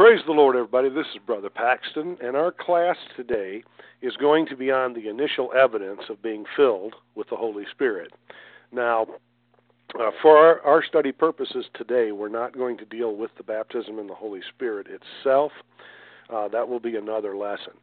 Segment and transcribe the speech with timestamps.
[0.00, 0.88] Praise the Lord, everybody.
[0.88, 3.62] This is Brother Paxton, and our class today
[4.00, 8.10] is going to be on the initial evidence of being filled with the Holy Spirit.
[8.72, 9.06] Now,
[10.00, 13.98] uh, for our, our study purposes today, we're not going to deal with the baptism
[13.98, 15.52] in the Holy Spirit itself.
[16.34, 17.74] Uh, that will be another lesson.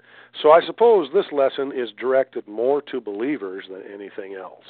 [0.42, 4.66] So I suppose this lesson is directed more to believers than anything else.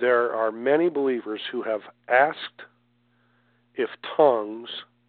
[0.00, 2.62] There are many believers who have asked
[3.74, 4.68] if tongues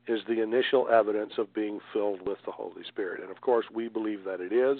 [0.09, 3.21] is the initial evidence of being filled with the Holy Spirit.
[3.21, 4.79] And of course, we believe that it is,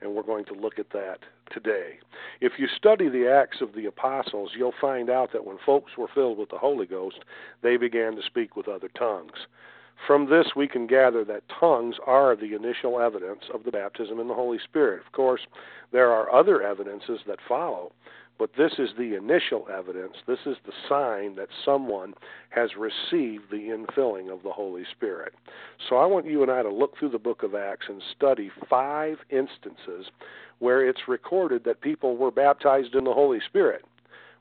[0.00, 1.94] and we're going to look at that today.
[2.40, 6.08] If you study the Acts of the Apostles, you'll find out that when folks were
[6.14, 7.20] filled with the Holy Ghost,
[7.62, 9.46] they began to speak with other tongues.
[10.06, 14.28] From this, we can gather that tongues are the initial evidence of the baptism in
[14.28, 15.00] the Holy Spirit.
[15.06, 15.42] Of course,
[15.92, 17.92] there are other evidences that follow,
[18.38, 20.14] but this is the initial evidence.
[20.26, 22.14] This is the sign that someone
[22.50, 25.34] has received the infilling of the Holy Spirit.
[25.88, 28.50] So I want you and I to look through the book of Acts and study
[28.68, 30.06] five instances
[30.58, 33.84] where it's recorded that people were baptized in the Holy Spirit.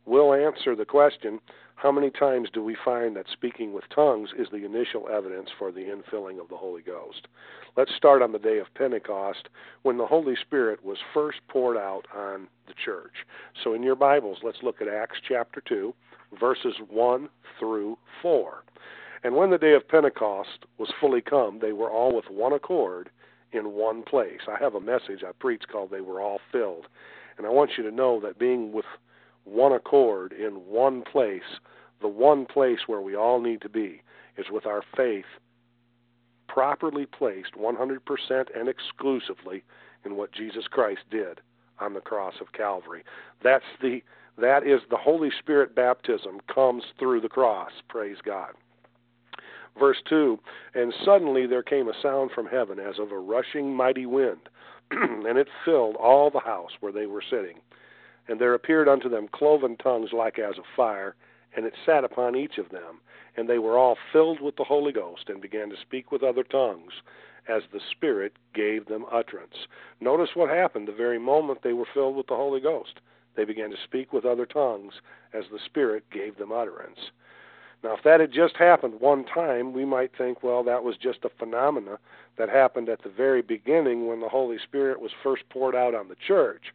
[0.06, 1.40] We'll answer the question
[1.82, 5.72] how many times do we find that speaking with tongues is the initial evidence for
[5.72, 7.28] the infilling of the Holy Ghost?
[7.76, 9.50] Let's start on the day of Pentecost
[9.82, 13.26] when the Holy Spirit was first poured out on the church.
[13.64, 15.92] So in your Bibles, let's look at Acts chapter 2,
[16.40, 17.28] verses 1
[17.60, 18.64] through 4.
[19.24, 23.10] And when the day of Pentecost was fully come, they were all with one accord
[23.54, 24.42] in one place.
[24.48, 26.86] I have a message I preach called They Were All Filled.
[27.40, 28.86] And I want you to know that being with
[29.46, 31.60] one accord in one place,
[32.02, 34.02] the one place where we all need to be
[34.38, 35.26] is with our faith
[36.48, 38.00] properly placed 100%
[38.56, 39.64] and exclusively
[40.04, 41.40] in what Jesus Christ did
[41.80, 43.04] on the cross of Calvary.
[43.44, 44.02] That's the
[44.38, 47.72] that is the Holy Spirit baptism comes through the cross.
[47.90, 48.54] Praise God.
[49.78, 50.40] Verse 2
[50.74, 54.50] And suddenly there came a sound from heaven as of a rushing mighty wind,
[54.92, 57.60] and it filled all the house where they were sitting.
[58.28, 61.16] And there appeared unto them cloven tongues like as of fire,
[61.56, 63.02] and it sat upon each of them.
[63.36, 66.44] And they were all filled with the Holy Ghost, and began to speak with other
[66.44, 66.94] tongues,
[67.48, 69.68] as the Spirit gave them utterance.
[70.00, 73.00] Notice what happened the very moment they were filled with the Holy Ghost.
[73.36, 74.94] They began to speak with other tongues,
[75.34, 77.12] as the Spirit gave them utterance.
[77.84, 81.26] Now, if that had just happened one time, we might think, well, that was just
[81.26, 81.98] a phenomena
[82.38, 86.08] that happened at the very beginning when the Holy Spirit was first poured out on
[86.08, 86.74] the church.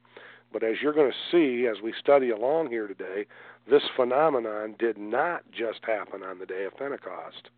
[0.59, 3.27] But as you're going to see as we study along here today,
[3.71, 7.51] this phenomenon did not just happen on the day of Pentecost.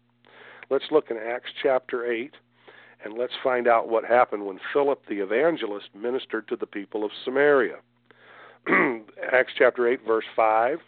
[0.68, 2.32] Let's look in Acts chapter 8
[3.04, 7.12] and let's find out what happened when Philip the evangelist ministered to the people of
[7.24, 7.76] Samaria.
[9.32, 10.80] Acts chapter 8, verse 5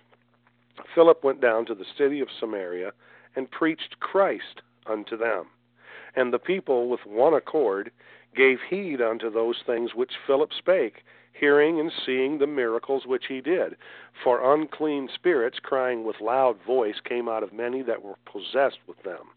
[0.93, 2.91] Philip went down to the city of Samaria
[3.37, 5.45] and preached Christ unto them.
[6.17, 7.93] And the people with one accord
[8.35, 13.41] gave heed unto those things which Philip spake, hearing and seeing the miracles which he
[13.41, 13.77] did.
[14.23, 19.03] For unclean spirits, crying with loud voice, came out of many that were possessed with
[19.03, 19.31] them.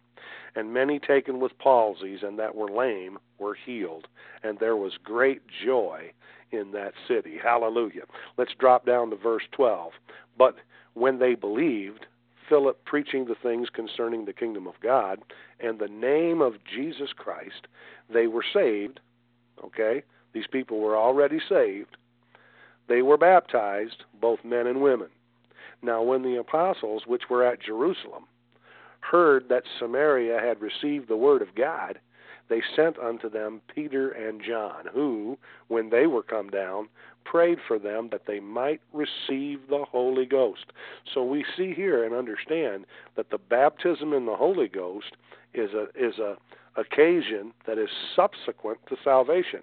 [0.55, 4.07] And many taken with palsies and that were lame were healed.
[4.43, 6.11] And there was great joy
[6.51, 7.37] in that city.
[7.41, 8.03] Hallelujah.
[8.37, 9.91] Let's drop down to verse 12.
[10.37, 10.55] But
[10.93, 12.05] when they believed,
[12.47, 15.19] Philip preaching the things concerning the kingdom of God
[15.59, 17.67] and the name of Jesus Christ,
[18.11, 18.99] they were saved.
[19.63, 20.03] Okay?
[20.33, 21.97] These people were already saved.
[22.87, 25.09] They were baptized, both men and women.
[25.81, 28.25] Now, when the apostles, which were at Jerusalem,
[29.01, 31.99] heard that Samaria had received the word of God,
[32.49, 36.89] they sent unto them Peter and John, who, when they were come down,
[37.23, 40.65] prayed for them that they might receive the Holy Ghost.
[41.13, 42.85] So we see here and understand
[43.15, 45.15] that the baptism in the Holy Ghost
[45.53, 46.35] is a is a
[46.75, 49.61] occasion that is subsequent to salvation.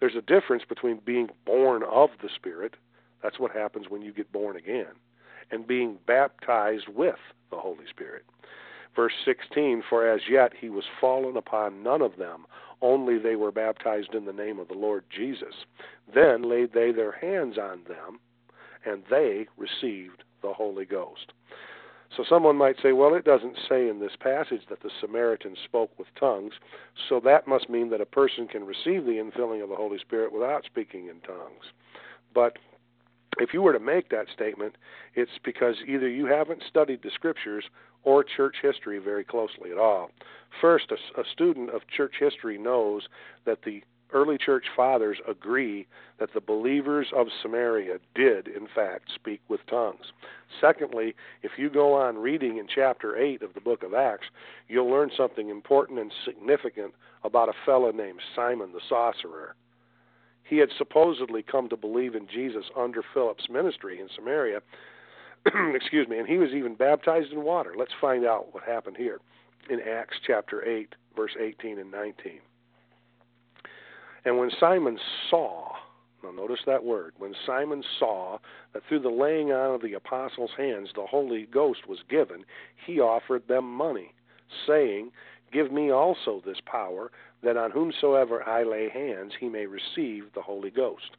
[0.00, 2.74] There's a difference between being born of the Spirit,
[3.22, 4.92] that's what happens when you get born again,
[5.50, 7.16] and being baptized with
[7.50, 8.24] the Holy Spirit.
[8.94, 12.46] Verse 16 For as yet he was fallen upon none of them,
[12.82, 15.54] only they were baptized in the name of the Lord Jesus.
[16.14, 18.20] Then laid they their hands on them,
[18.84, 21.32] and they received the Holy Ghost.
[22.14, 25.90] So someone might say, well, it doesn't say in this passage that the Samaritans spoke
[25.98, 26.52] with tongues,
[27.08, 30.32] so that must mean that a person can receive the infilling of the Holy Spirit
[30.32, 31.72] without speaking in tongues.
[32.34, 32.58] But
[33.38, 34.76] if you were to make that statement,
[35.14, 37.64] it's because either you haven't studied the scriptures
[38.04, 40.10] or church history very closely at all.
[40.60, 43.08] First, a, a student of church history knows
[43.44, 43.82] that the
[44.12, 45.86] early church fathers agree
[46.18, 50.12] that the believers of Samaria did, in fact, speak with tongues.
[50.60, 54.26] Secondly, if you go on reading in chapter 8 of the book of Acts,
[54.68, 56.94] you'll learn something important and significant
[57.24, 59.54] about a fellow named Simon the sorcerer.
[60.44, 64.60] He had supposedly come to believe in Jesus under Philip's ministry in Samaria.
[65.74, 67.74] Excuse me, and he was even baptized in water.
[67.76, 69.18] Let's find out what happened here
[69.68, 72.38] in Acts chapter 8, verse 18 and 19.
[74.26, 74.98] And when Simon
[75.30, 75.68] saw,
[76.24, 78.38] now notice that word, when Simon saw
[78.74, 82.44] that through the laying on of the apostles' hands the Holy Ghost was given,
[82.84, 84.12] he offered them money,
[84.66, 85.12] saying,
[85.52, 87.12] Give me also this power,
[87.44, 91.16] that on whomsoever I lay hands he may receive the Holy Ghost.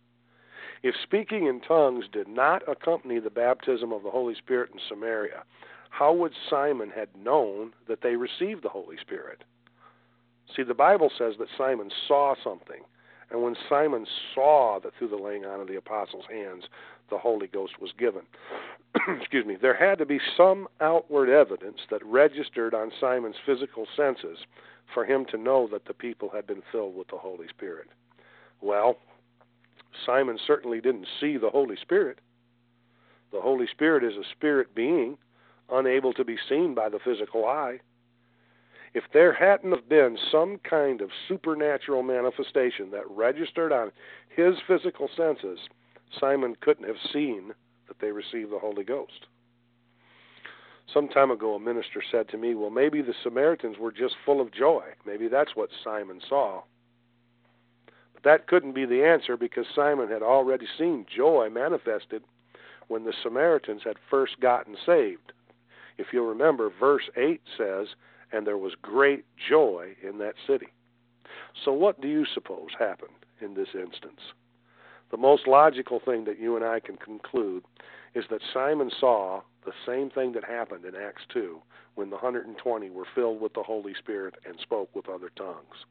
[0.83, 5.43] If speaking in tongues did not accompany the baptism of the Holy Spirit in Samaria,
[5.91, 9.45] how would Simon had known that they received the Holy Spirit?
[10.53, 12.83] See, the Bible says that Simon saw something.
[13.29, 16.63] And when Simon saw that through the laying on of the apostles' hands
[17.09, 18.23] the Holy Ghost was given,
[19.19, 24.39] excuse me, there had to be some outward evidence that registered on Simon's physical senses
[24.93, 27.87] for him to know that the people had been filled with the Holy Spirit.
[28.61, 28.97] Well,
[30.05, 32.19] Simon certainly didn't see the Holy Spirit.
[33.31, 35.17] The Holy Spirit is a spirit being,
[35.69, 37.79] unable to be seen by the physical eye
[38.93, 43.91] if there hadn't have been some kind of supernatural manifestation that registered on
[44.29, 45.59] his physical senses,
[46.19, 47.53] Simon couldn't have seen
[47.87, 49.27] that they received the Holy Ghost.
[50.93, 54.39] Some time ago, a minister said to me, Well, maybe the Samaritans were just full
[54.39, 54.83] of joy.
[55.05, 56.61] Maybe that's what Simon saw.
[58.13, 62.23] But that couldn't be the answer because Simon had already seen joy manifested
[62.87, 65.33] when the Samaritans had first gotten saved.
[65.97, 67.87] If you'll remember, verse 8 says,
[68.31, 70.67] and there was great joy in that city.
[71.63, 74.21] So, what do you suppose happened in this instance?
[75.11, 77.63] The most logical thing that you and I can conclude
[78.13, 81.59] is that Simon saw the same thing that happened in Acts 2
[81.95, 85.85] when the 120 were filled with the Holy Spirit and spoke with other tongues.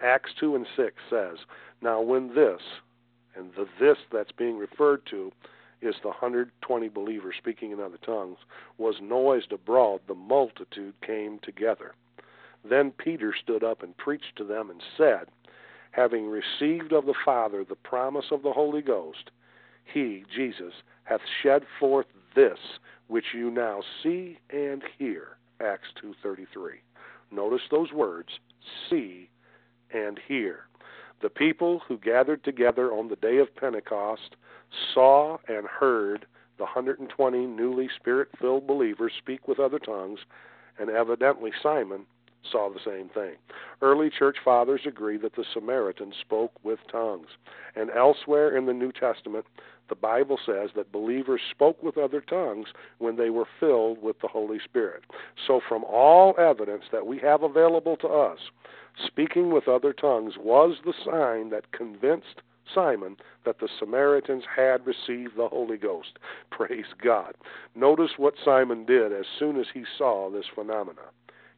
[0.00, 1.38] Acts 2 and 6 says,
[1.82, 2.60] Now when this,
[3.34, 5.32] and the this that's being referred to
[5.80, 8.38] is the 120 believers speaking in other tongues,
[8.78, 11.94] was noised abroad, the multitude came together.
[12.68, 15.28] Then Peter stood up and preached to them and said,
[15.92, 19.30] Having received of the Father the promise of the Holy Ghost,
[19.84, 22.58] he, Jesus, hath shed forth this
[23.06, 25.38] which you now see and hear.
[25.60, 26.80] Acts 2:33.
[27.30, 28.38] Notice those words,
[28.88, 29.28] see
[29.90, 30.66] and hear.
[31.20, 34.36] The people who gathered together on the day of Pentecost
[34.94, 36.26] saw and heard
[36.58, 40.20] the 120 newly spirit filled believers speak with other tongues,
[40.78, 42.04] and evidently Simon
[42.50, 43.34] saw the same thing.
[43.82, 47.28] Early church fathers agree that the Samaritans spoke with tongues.
[47.76, 49.44] And elsewhere in the New Testament,
[49.88, 52.68] the Bible says that believers spoke with other tongues
[52.98, 55.04] when they were filled with the Holy Spirit.
[55.46, 58.38] So, from all evidence that we have available to us,
[59.06, 62.42] speaking with other tongues was the sign that convinced
[62.74, 66.18] Simon that the Samaritans had received the Holy Ghost.
[66.50, 67.34] Praise God.
[67.74, 71.02] Notice what Simon did as soon as he saw this phenomena.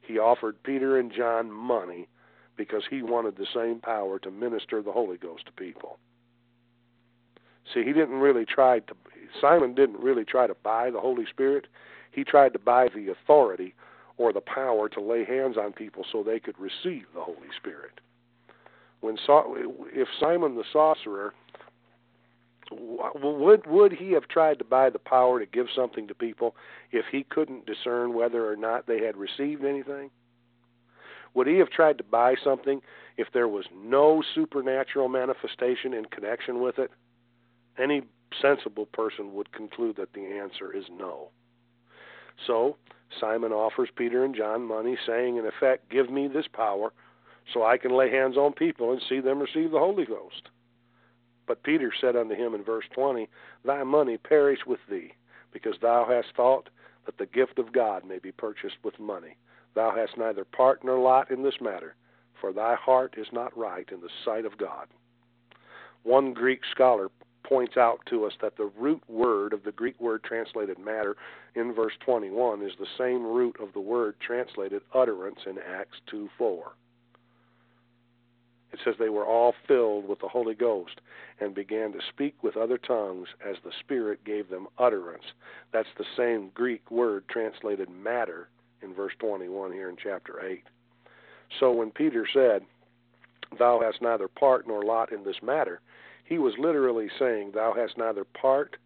[0.00, 2.08] He offered Peter and John money
[2.56, 5.98] because he wanted the same power to minister the Holy Ghost to people.
[7.72, 8.94] See, he didn't really try to,
[9.40, 11.68] Simon didn't really try to buy the Holy Spirit.
[12.10, 13.74] He tried to buy the authority
[14.18, 18.00] or the power to lay hands on people so they could receive the Holy Spirit
[19.00, 21.34] when if Simon the sorcerer
[22.72, 26.54] would would he have tried to buy the power to give something to people
[26.92, 30.10] if he couldn't discern whether or not they had received anything?
[31.34, 32.80] Would he have tried to buy something
[33.16, 36.90] if there was no supernatural manifestation in connection with it?
[37.78, 38.02] Any
[38.40, 41.28] sensible person would conclude that the answer is no.
[42.46, 42.76] So,
[43.20, 46.92] Simon offers Peter and John money, saying, in effect, Give me this power
[47.52, 50.48] so I can lay hands on people and see them receive the Holy Ghost.
[51.46, 53.28] But Peter said unto him in verse 20,
[53.64, 55.14] Thy money perish with thee,
[55.52, 56.68] because thou hast thought
[57.06, 59.36] that the gift of God may be purchased with money.
[59.74, 61.96] Thou hast neither part nor lot in this matter,
[62.40, 64.86] for thy heart is not right in the sight of God.
[66.02, 67.10] One Greek scholar
[67.42, 71.16] points out to us that the root word of the Greek word translated matter
[71.54, 76.28] in verse 21 is the same root of the word translated utterance in Acts 2
[76.38, 76.72] 4
[78.72, 81.00] it says they were all filled with the Holy Ghost
[81.40, 85.24] and began to speak with other tongues as the Spirit gave them utterance.
[85.72, 88.48] That's the same Greek word translated matter
[88.82, 90.62] in verse 21 here in chapter 8.
[91.58, 92.62] So when Peter said,
[93.58, 95.80] thou hast neither part nor lot in this matter,
[96.30, 98.76] he was literally saying, Thou hast neither part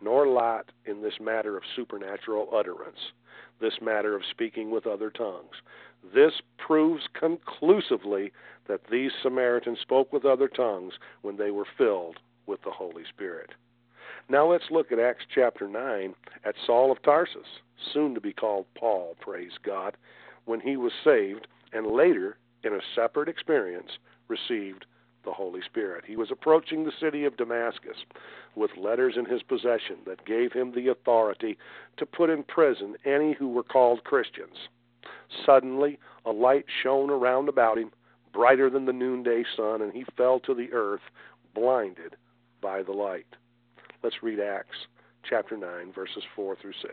[0.00, 2.98] nor lot in this matter of supernatural utterance,
[3.60, 5.56] this matter of speaking with other tongues.
[6.14, 8.32] This proves conclusively
[8.66, 13.50] that these Samaritans spoke with other tongues when they were filled with the Holy Spirit.
[14.28, 17.60] Now let's look at Acts chapter 9 at Saul of Tarsus,
[17.92, 19.96] soon to be called Paul, praise God,
[20.44, 24.86] when he was saved and later, in a separate experience, received
[25.24, 26.04] the Holy Spirit.
[26.06, 28.04] He was approaching the city of Damascus
[28.54, 31.56] with letters in his possession that gave him the authority
[31.96, 34.68] to put in prison any who were called Christians.
[35.44, 37.90] Suddenly, a light shone around about him,
[38.32, 41.02] brighter than the noonday sun, and he fell to the earth,
[41.54, 42.16] blinded
[42.60, 43.26] by the light.
[44.02, 44.86] Let's read Acts
[45.28, 46.92] chapter 9, verses 4 through 6.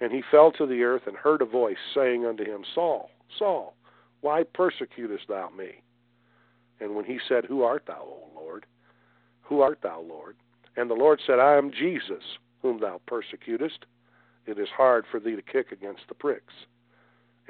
[0.00, 3.74] And he fell to the earth and heard a voice saying unto him, Saul, Saul,
[4.20, 5.82] why persecutest thou me?
[6.80, 8.66] And when he said, Who art thou, O Lord?
[9.42, 10.36] Who art thou, Lord?
[10.76, 12.24] And the Lord said, I am Jesus,
[12.62, 13.84] whom thou persecutest.
[14.46, 16.54] It is hard for thee to kick against the pricks.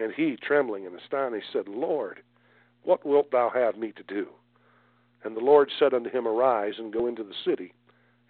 [0.02, 2.20] And he, trembling and astonished, said, Lord,
[2.82, 4.28] what wilt thou have me to do?
[5.24, 7.72] And the Lord said unto him, Arise and go into the city,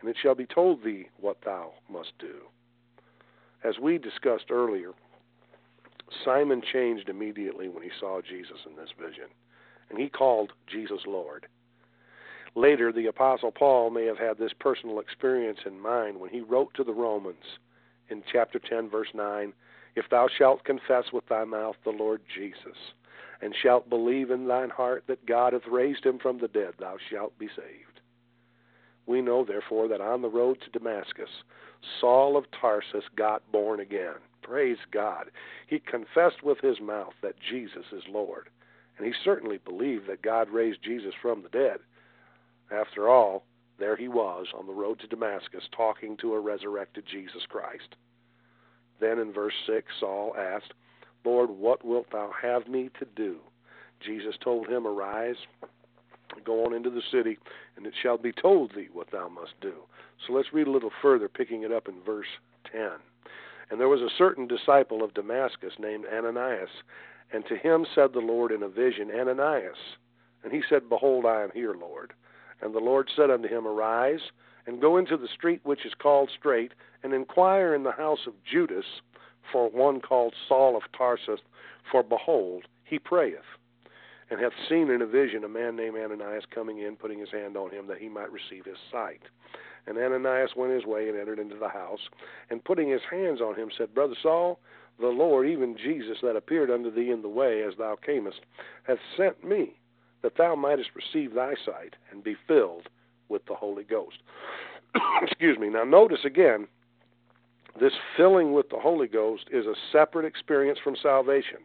[0.01, 2.43] and it shall be told thee what thou must do.
[3.65, 4.93] As we discussed earlier,
[6.25, 9.29] Simon changed immediately when he saw Jesus in this vision
[9.93, 11.47] and he called Jesus Lord.
[12.55, 16.75] Later, the Apostle Paul may have had this personal experience in mind when he wrote
[16.75, 17.59] to the Romans
[18.09, 19.53] in chapter 10, verse 9
[19.95, 22.77] If thou shalt confess with thy mouth the Lord Jesus,
[23.41, 26.97] and shalt believe in thine heart that God hath raised him from the dead, thou
[27.11, 28.01] shalt be saved.
[29.07, 31.29] We know, therefore, that on the road to Damascus,
[32.01, 34.15] Saul of Tarsus got born again.
[34.43, 35.31] Praise God.
[35.67, 38.49] He confessed with his mouth that Jesus is Lord
[39.03, 41.79] and he certainly believed that God raised Jesus from the dead.
[42.71, 43.45] After all,
[43.79, 47.97] there he was on the road to Damascus talking to a resurrected Jesus Christ.
[49.03, 50.75] Then in verse 6, Saul asked,
[51.25, 53.39] Lord, what wilt thou have me to do?
[54.01, 55.37] Jesus told him, Arise,
[56.45, 57.37] go on into the city,
[57.77, 59.75] and it shall be told thee what thou must do.
[60.25, 62.29] So let's read a little further, picking it up in verse
[62.71, 62.91] 10.
[63.71, 66.71] And there was a certain disciple of Damascus named Ananias,
[67.33, 69.97] and to him said the Lord in a vision, Ananias.
[70.45, 72.13] And he said, Behold, I am here, Lord.
[72.61, 74.21] And the Lord said unto him, Arise,
[74.67, 78.35] and go into the street which is called Straight, and inquire in the house of
[78.45, 78.85] Judas
[79.51, 81.41] for one called Saul of Tarsus,
[81.91, 83.59] for behold, he prayeth,
[84.31, 87.57] and hath seen in a vision a man named Ananias coming in, putting his hand
[87.57, 89.23] on him that he might receive his sight.
[89.87, 92.09] And Ananias went his way and entered into the house,
[92.51, 94.61] and putting his hands on him, said, Brother Saul,
[95.01, 98.41] the Lord, even Jesus, that appeared unto thee in the way as thou camest,
[98.85, 99.75] hath sent me,
[100.23, 102.89] that thou mightest receive thy sight and be filled
[103.33, 104.19] with the Holy Ghost.
[105.23, 105.69] Excuse me.
[105.69, 106.69] Now, notice again,
[107.81, 111.59] this filling with the Holy Ghost is a separate experience from salvation.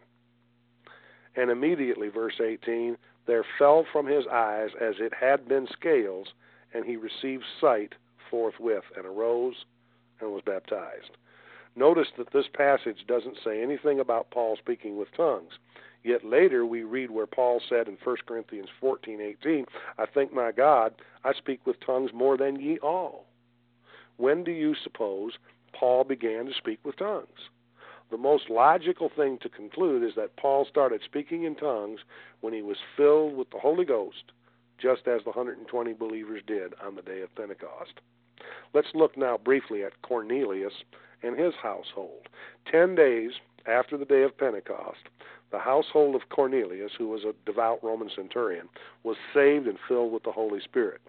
[1.36, 2.98] And immediately, verse 18,
[3.28, 6.30] there fell from his eyes as it had been scales,
[6.74, 7.94] and he received sight
[8.30, 9.66] forthwith, and arose
[10.20, 11.12] and was baptized.
[11.76, 15.54] Notice that this passage doesn't say anything about Paul speaking with tongues.
[16.08, 20.96] Yet later we read where Paul said in 1 Corinthians 14:18, "I thank my God,
[21.26, 23.26] I speak with tongues more than ye all."
[24.16, 25.38] When do you suppose
[25.74, 27.50] Paul began to speak with tongues?
[28.10, 32.06] The most logical thing to conclude is that Paul started speaking in tongues
[32.40, 34.32] when he was filled with the Holy Ghost,
[34.78, 38.00] just as the 120 believers did on the day of Pentecost.
[38.74, 40.86] Let's look now briefly at Cornelius
[41.22, 42.30] and his household.
[42.64, 45.10] Ten days after the day of Pentecost,
[45.52, 48.70] the household of Cornelius, who was a devout Roman centurion,
[49.04, 51.02] was saved and filled with the Holy Spirit.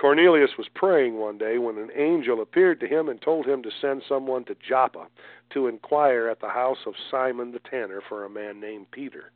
[0.00, 3.70] Cornelius was praying one day when an angel appeared to him and told him to
[3.80, 5.06] send someone to Joppa
[5.50, 9.30] to inquire at the house of Simon the tanner for a man named Peter.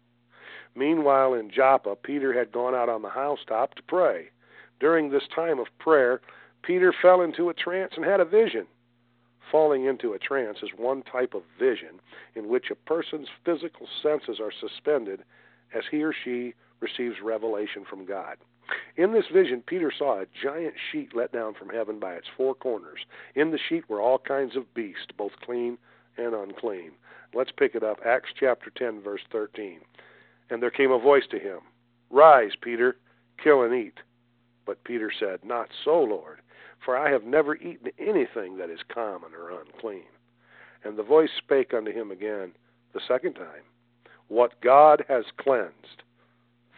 [0.74, 4.30] Meanwhile, in Joppa, Peter had gone out on the housetop to pray.
[4.80, 6.20] During this time of prayer,
[6.62, 8.66] Peter fell into a trance and had a vision.
[9.50, 12.00] Falling into a trance is one type of vision
[12.34, 15.24] in which a person's physical senses are suspended
[15.74, 18.36] as he or she receives revelation from God.
[18.96, 22.54] In this vision, Peter saw a giant sheet let down from heaven by its four
[22.54, 23.00] corners.
[23.34, 25.76] In the sheet were all kinds of beasts, both clean
[26.16, 26.92] and unclean.
[27.34, 27.98] Let's pick it up.
[28.06, 29.80] Acts chapter 10, verse 13.
[30.50, 31.60] And there came a voice to him
[32.10, 32.96] Rise, Peter,
[33.42, 33.98] kill and eat.
[34.64, 36.40] But Peter said, Not so, Lord
[36.84, 40.04] for I have never eaten anything that is common or unclean.
[40.84, 42.52] And the voice spake unto him again
[42.92, 43.62] the second time,
[44.28, 46.02] What God has cleansed,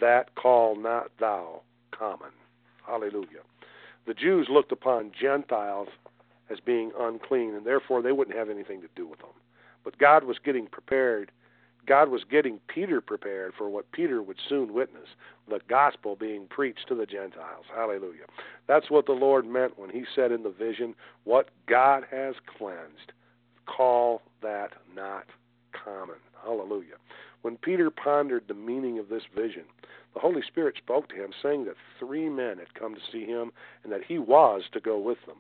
[0.00, 1.62] that call not thou
[1.96, 2.30] common.
[2.86, 3.42] Hallelujah.
[4.06, 5.88] The Jews looked upon Gentiles
[6.48, 9.30] as being unclean, and therefore they wouldn't have anything to do with them.
[9.84, 11.32] But God was getting prepared.
[11.86, 15.08] God was getting Peter prepared for what Peter would soon witness
[15.48, 17.66] the gospel being preached to the Gentiles.
[17.74, 18.24] Hallelujah.
[18.66, 23.12] That's what the Lord meant when he said in the vision, What God has cleansed,
[23.66, 25.26] call that not
[25.72, 26.16] common.
[26.42, 26.96] Hallelujah.
[27.42, 29.64] When Peter pondered the meaning of this vision,
[30.14, 33.52] the Holy Spirit spoke to him, saying that three men had come to see him
[33.84, 35.36] and that he was to go with them.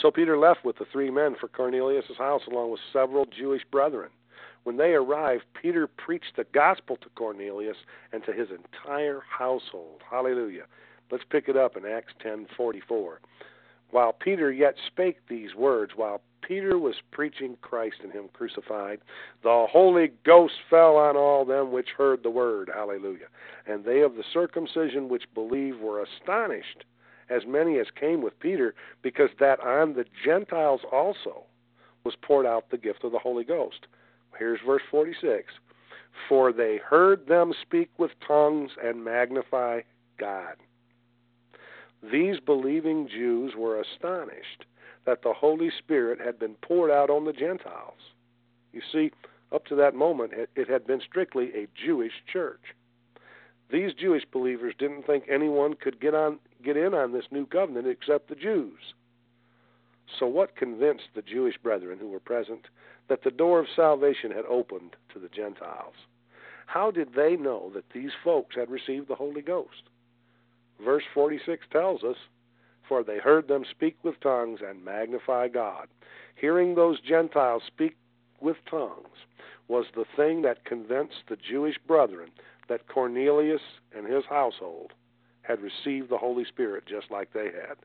[0.00, 4.10] So Peter left with the three men for Cornelius' house along with several Jewish brethren.
[4.64, 7.76] When they arrived, Peter preached the gospel to Cornelius
[8.12, 10.02] and to his entire household.
[10.08, 10.66] Hallelujah.
[11.10, 13.20] Let's pick it up in Acts 10:44.
[13.90, 19.00] While Peter yet spake these words, while Peter was preaching Christ and him crucified,
[19.42, 22.70] the Holy Ghost fell on all them which heard the word.
[22.72, 23.28] Hallelujah.
[23.66, 26.84] And they of the circumcision which believed were astonished,
[27.28, 31.44] as many as came with Peter, because that on the Gentiles also
[32.04, 33.86] was poured out the gift of the Holy Ghost.
[34.38, 35.52] Here's verse 46
[36.28, 39.80] For they heard them speak with tongues and magnify
[40.18, 40.56] God.
[42.02, 44.64] These believing Jews were astonished
[45.04, 47.98] that the Holy Spirit had been poured out on the Gentiles.
[48.72, 49.12] You see,
[49.52, 52.74] up to that moment, it had been strictly a Jewish church.
[53.70, 57.86] These Jewish believers didn't think anyone could get on get in on this new covenant
[57.86, 58.94] except the Jews.
[60.18, 62.66] So what convinced the Jewish brethren who were present
[63.08, 65.94] that the door of salvation had opened to the Gentiles.
[66.66, 69.82] How did they know that these folks had received the Holy Ghost?
[70.82, 72.16] Verse 46 tells us,
[72.88, 75.88] For they heard them speak with tongues and magnify God.
[76.34, 77.96] Hearing those Gentiles speak
[78.40, 79.26] with tongues
[79.68, 82.30] was the thing that convinced the Jewish brethren
[82.68, 83.60] that Cornelius
[83.96, 84.92] and his household
[85.42, 87.76] had received the Holy Spirit just like they had.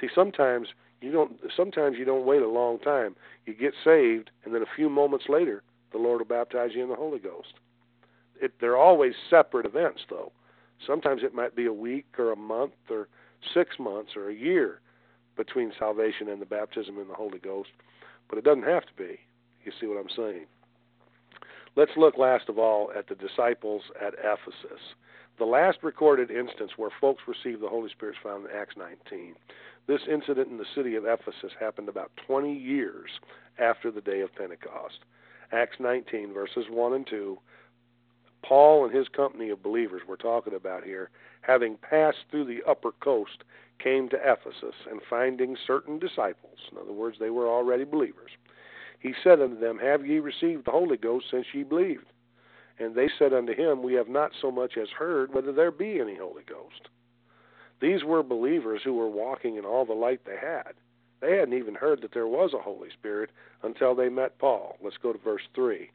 [0.00, 0.68] See, sometimes
[1.00, 3.16] you don't sometimes you don't wait a long time.
[3.46, 5.62] You get saved and then a few moments later
[5.92, 7.54] the Lord will baptize you in the Holy Ghost.
[8.40, 10.32] It, they're always separate events though.
[10.86, 13.08] Sometimes it might be a week or a month or
[13.54, 14.80] 6 months or a year
[15.36, 17.70] between salvation and the baptism in the Holy Ghost,
[18.28, 19.20] but it doesn't have to be.
[19.64, 20.46] You see what I'm saying?
[21.76, 24.82] Let's look last of all at the disciples at Ephesus.
[25.38, 29.36] The last recorded instance where folks received the Holy Spirit is found in Acts 19.
[29.86, 33.08] This incident in the city of Ephesus happened about 20 years
[33.56, 34.98] after the day of Pentecost.
[35.52, 37.38] Acts 19, verses 1 and 2.
[38.42, 41.08] Paul and his company of believers we're talking about here,
[41.42, 43.44] having passed through the upper coast,
[43.78, 48.32] came to Ephesus, and finding certain disciples, in other words, they were already believers,
[48.98, 52.06] he said unto them, Have ye received the Holy Ghost since ye believed?
[52.78, 56.00] And they said unto him, We have not so much as heard whether there be
[56.00, 56.88] any Holy Ghost.
[57.80, 60.74] These were believers who were walking in all the light they had.
[61.20, 63.30] They hadn't even heard that there was a Holy Spirit
[63.62, 64.76] until they met Paul.
[64.82, 65.90] Let's go to verse 3.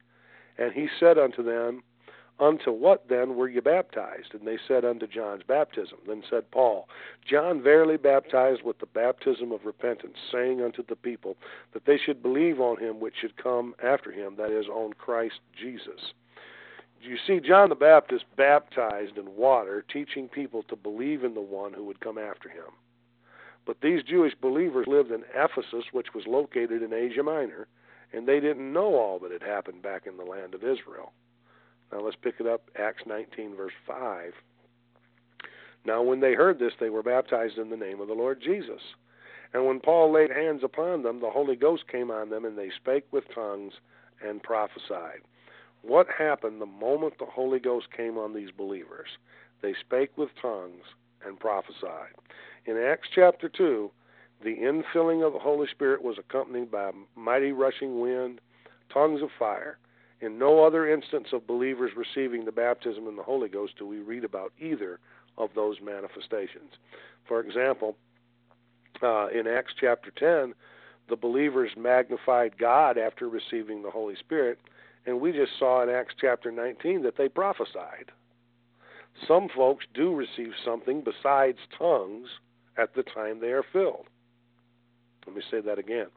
[0.58, 1.84] And he said unto them,
[2.40, 4.34] Unto what then were ye baptized?
[4.34, 6.00] And they said, Unto John's baptism.
[6.06, 6.90] Then said Paul,
[7.26, 11.38] John verily baptized with the baptism of repentance, saying unto the people
[11.74, 15.40] that they should believe on him which should come after him, that is, on Christ
[15.58, 16.14] Jesus
[17.04, 21.74] you see John the Baptist baptized in water, teaching people to believe in the one
[21.74, 22.72] who would come after him.
[23.66, 27.68] But these Jewish believers lived in Ephesus, which was located in Asia Minor,
[28.12, 31.14] and they didn't know all that had happened back in the land of Israel.
[31.92, 34.34] Now let's pick it up, Acts 19, verse 5.
[35.86, 38.82] Now, when they heard this, they were baptized in the name of the Lord Jesus.
[39.54, 42.70] And when Paul laid hands upon them, the Holy Ghost came on them, and they
[42.76, 43.74] spake with tongues
[44.26, 45.22] and prophesied.
[45.84, 49.10] What happened the moment the Holy Ghost came on these believers?
[49.62, 50.84] They spake with tongues
[51.26, 52.14] and prophesied.
[52.66, 53.92] In Acts chapter 2,
[54.44, 58.40] the infilling of the Holy Spirit was accompanied by a mighty rushing wind,
[58.94, 59.78] tongues of fire.
[60.22, 64.00] In no other instance of believers receiving the baptism in the Holy Ghost do we
[64.00, 65.00] read about either
[65.38, 66.74] of those manifestations.
[67.28, 67.98] For example,
[69.02, 70.54] uh, in Acts chapter 10,
[71.10, 74.60] the believers magnified God after receiving the Holy Spirit,
[75.06, 78.12] and we just saw in Acts chapter 19 that they prophesied.
[79.28, 82.30] Some folks do receive something besides tongues
[82.78, 84.08] at the time they are filled.
[85.26, 86.08] Let me say that again.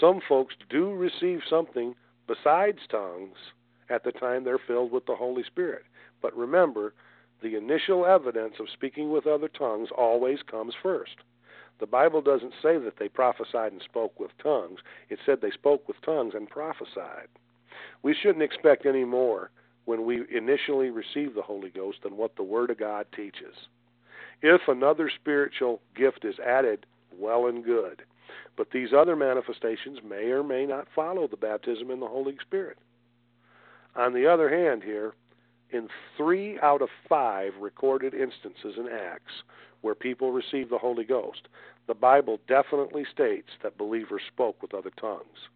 [0.00, 1.94] Some folks do receive something
[2.26, 3.36] besides tongues
[3.88, 5.84] at the time they're filled with the Holy Spirit.
[6.20, 6.94] But remember,
[7.42, 11.16] the initial evidence of speaking with other tongues always comes first.
[11.80, 15.88] The Bible doesn't say that they prophesied and spoke with tongues, it said they spoke
[15.88, 17.28] with tongues and prophesied.
[18.02, 19.50] We shouldn't expect any more
[19.84, 23.54] when we initially receive the Holy Ghost than what the Word of God teaches.
[24.40, 28.02] If another spiritual gift is added, well and good.
[28.56, 32.78] But these other manifestations may or may not follow the baptism in the Holy Spirit.
[33.96, 35.14] On the other hand, here,
[35.70, 39.42] in three out of five recorded instances in Acts
[39.80, 41.48] where people received the Holy Ghost,
[41.86, 45.48] the Bible definitely states that believers spoke with other tongues.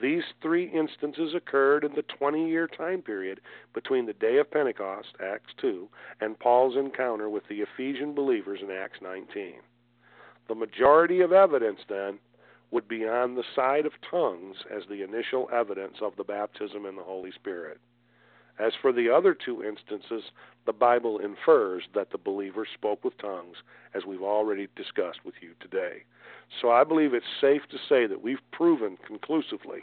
[0.00, 3.40] These three instances occurred in the 20 year time period
[3.74, 5.88] between the day of Pentecost, Acts 2,
[6.20, 9.54] and Paul's encounter with the Ephesian believers in Acts 19.
[10.48, 12.18] The majority of evidence, then,
[12.70, 16.96] would be on the side of tongues as the initial evidence of the baptism in
[16.96, 17.78] the Holy Spirit.
[18.58, 20.30] As for the other two instances,
[20.66, 23.56] the Bible infers that the believers spoke with tongues,
[23.94, 26.04] as we've already discussed with you today.
[26.60, 29.80] So I believe it's safe to say that we've proven conclusively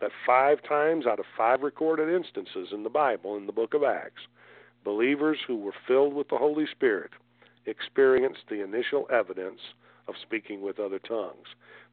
[0.00, 3.82] that five times out of five recorded instances in the Bible, in the book of
[3.82, 4.22] Acts,
[4.84, 7.10] believers who were filled with the Holy Spirit
[7.66, 9.60] experienced the initial evidence
[10.06, 11.46] of speaking with other tongues.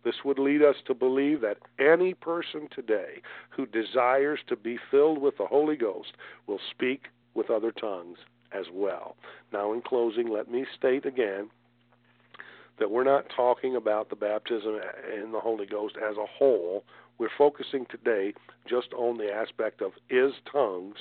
[0.04, 5.22] This would lead us to believe that any person today who desires to be filled
[5.22, 6.14] with the Holy Ghost
[6.48, 8.18] will speak with other tongues
[8.52, 9.16] as well.
[9.54, 11.50] Now, in closing, let me state again
[12.82, 14.80] that we're not talking about the baptism
[15.16, 16.84] in the Holy Ghost as a whole.
[17.20, 18.34] We're focusing today
[18.68, 20.98] just on the aspect of is tongues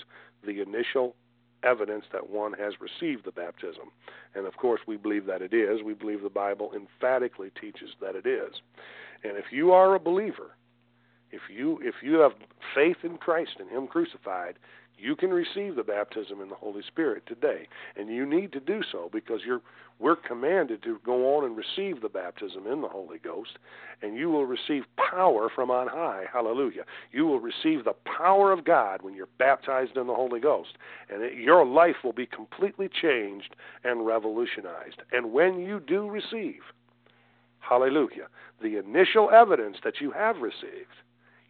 [0.47, 1.17] the initial
[1.63, 3.91] evidence that one has received the baptism.
[4.35, 5.83] And of course, we believe that it is.
[5.83, 8.53] We believe the Bible emphatically teaches that it is.
[9.25, 10.57] And if you are a believer,
[11.31, 12.33] if you if you have
[12.75, 14.57] faith in Christ and Him crucified,
[15.01, 18.83] you can receive the baptism in the Holy Spirit today, and you need to do
[18.91, 19.63] so because you're
[19.99, 23.59] we're commanded to go on and receive the baptism in the Holy Ghost,
[24.01, 26.25] and you will receive power from on high.
[26.33, 26.85] Hallelujah!
[27.13, 30.71] You will receive the power of God when you're baptized in the Holy Ghost,
[31.13, 35.03] and it, your life will be completely changed and revolutionized.
[35.13, 36.63] And when you do receive,
[37.61, 38.27] Hallelujah,
[38.63, 40.97] the initial evidence that you have received,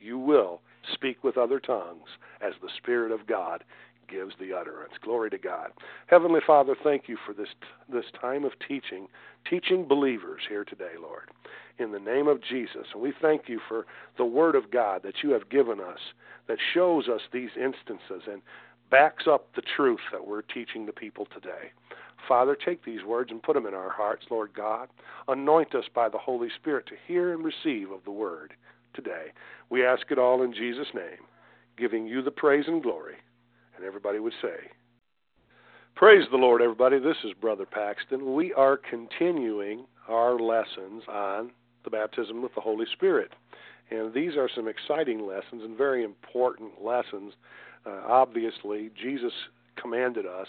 [0.00, 0.60] you will
[0.92, 2.08] speak with other tongues
[2.40, 3.64] as the Spirit of God
[4.08, 4.92] gives the utterance.
[5.02, 5.70] Glory to God.
[6.06, 7.48] Heavenly Father, thank you for this
[7.92, 9.06] this time of teaching,
[9.48, 11.30] teaching believers here today, Lord.
[11.78, 12.86] In the name of Jesus.
[12.92, 13.86] And we thank you for
[14.18, 15.98] the word of God that you have given us
[16.48, 18.42] that shows us these instances and
[18.90, 21.70] backs up the truth that we're teaching the people today.
[22.28, 24.88] Father, take these words and put them in our hearts, Lord God.
[25.28, 28.52] Anoint us by the Holy Spirit to hear and receive of the word
[28.94, 29.26] today.
[29.68, 31.24] We ask it all in Jesus' name,
[31.76, 33.16] giving you the praise and glory.
[33.76, 34.70] And everybody would say,
[35.94, 36.98] Praise the Lord, everybody.
[36.98, 38.35] This is Brother Paxton.
[38.35, 41.50] We are continuing our lessons on
[41.85, 43.33] the baptism with the Holy Spirit.
[43.90, 47.35] And these are some exciting lessons and very important lessons.
[47.85, 49.33] Uh, obviously, Jesus
[49.76, 50.46] commanded us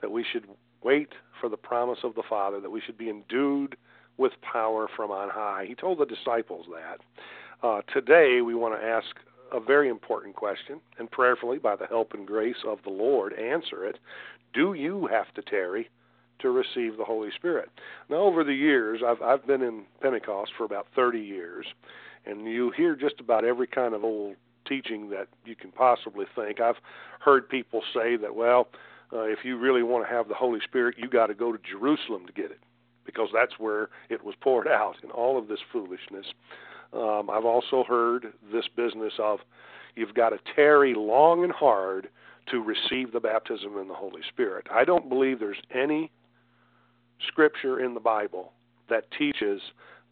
[0.00, 0.46] that we should
[0.82, 3.76] wait for the promise of the Father, that we should be endued
[4.16, 5.66] with power from on high.
[5.66, 6.98] He told the disciples that.
[7.64, 9.06] Uh, today, we want to ask
[9.50, 13.86] a very important question and prayerfully, by the help and grace of the Lord, answer
[13.86, 13.98] it.
[14.52, 15.88] Do you have to tarry
[16.40, 17.70] to receive the Holy Spirit?
[18.10, 21.64] Now, over the years, I've, I've been in Pentecost for about 30 years,
[22.26, 24.36] and you hear just about every kind of old
[24.68, 26.60] teaching that you can possibly think.
[26.60, 26.76] I've
[27.20, 28.68] heard people say that, well,
[29.10, 31.58] uh, if you really want to have the Holy Spirit, you got to go to
[31.66, 32.60] Jerusalem to get it
[33.06, 36.26] because that's where it was poured out and all of this foolishness.
[36.94, 39.40] Um, I've also heard this business of
[39.96, 42.08] you've got to tarry long and hard
[42.50, 44.66] to receive the baptism in the Holy Spirit.
[44.70, 46.10] I don't believe there's any
[47.26, 48.52] scripture in the Bible
[48.88, 49.60] that teaches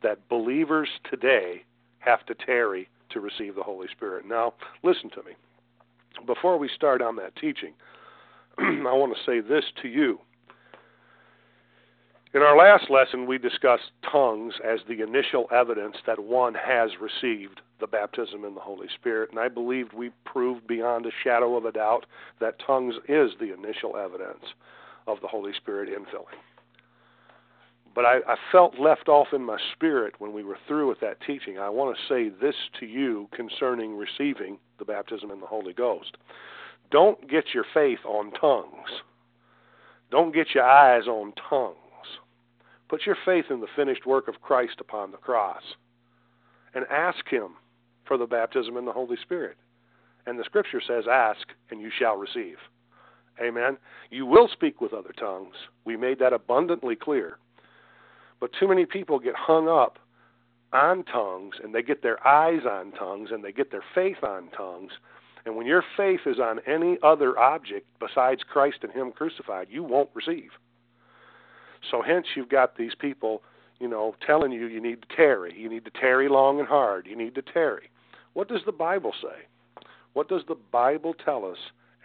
[0.03, 1.65] that believers today
[1.99, 4.27] have to tarry to receive the Holy Spirit.
[4.27, 5.33] Now, listen to me.
[6.27, 7.75] Before we start on that teaching,
[8.59, 10.19] I want to say this to you.
[12.35, 17.61] In our last lesson, we discussed tongues as the initial evidence that one has received
[17.79, 21.67] the baptism in the Holy Spirit, and I believed we proved beyond a shadow of
[21.67, 22.07] a doubt
[22.41, 24.45] that tongues is the initial evidence
[25.07, 26.39] of the Holy Spirit infilling.
[27.95, 31.21] But I, I felt left off in my spirit when we were through with that
[31.27, 31.59] teaching.
[31.59, 36.17] I want to say this to you concerning receiving the baptism in the Holy Ghost.
[36.91, 39.03] Don't get your faith on tongues.
[40.11, 41.77] Don't get your eyes on tongues.
[42.93, 45.63] Put your faith in the finished work of Christ upon the cross
[46.75, 47.53] and ask Him
[48.05, 49.57] for the baptism in the Holy Spirit.
[50.27, 52.59] And the scripture says, Ask and you shall receive.
[53.43, 53.79] Amen.
[54.11, 55.55] You will speak with other tongues.
[55.87, 57.39] We made that abundantly clear.
[58.41, 59.99] But too many people get hung up
[60.75, 64.51] on tongues and they get their eyes on tongues and they get their faith on
[64.51, 64.93] tongues
[65.47, 69.83] And when your faith is on any other object besides Christ and Him crucified, you
[69.83, 70.51] won't receive.
[71.91, 73.43] So hence you've got these people,
[73.81, 75.55] you know, telling you you need to tarry.
[75.59, 77.07] You need to tarry long and hard.
[77.07, 77.91] You need to tarry.
[78.35, 79.47] What does the Bible say?
[80.15, 81.59] What does the Bible tell us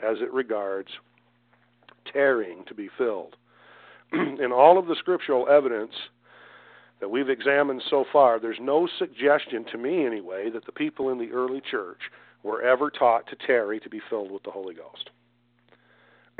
[0.04, 0.90] as it regards
[2.12, 3.36] tarrying to be filled?
[4.14, 5.94] In all of the scriptural evidence
[7.00, 11.20] that we've examined so far, there's no suggestion to me anyway that the people in
[11.20, 12.00] the early church
[12.44, 15.10] were ever taught to tarry to be filled with the Holy Ghost.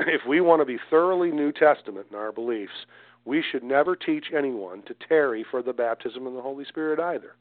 [0.00, 2.86] If we want to be thoroughly New Testament in our beliefs,
[3.28, 7.36] we should never teach anyone to tarry for the baptism of the Holy Spirit either.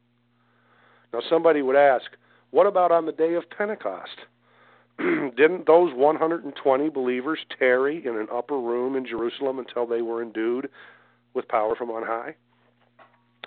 [1.14, 2.06] Now, somebody would ask,
[2.52, 4.18] what about on the day of Pentecost?
[5.00, 10.68] Didn't those 120 believers tarry in an upper room in Jerusalem until they were endued
[11.34, 12.36] with power from on high?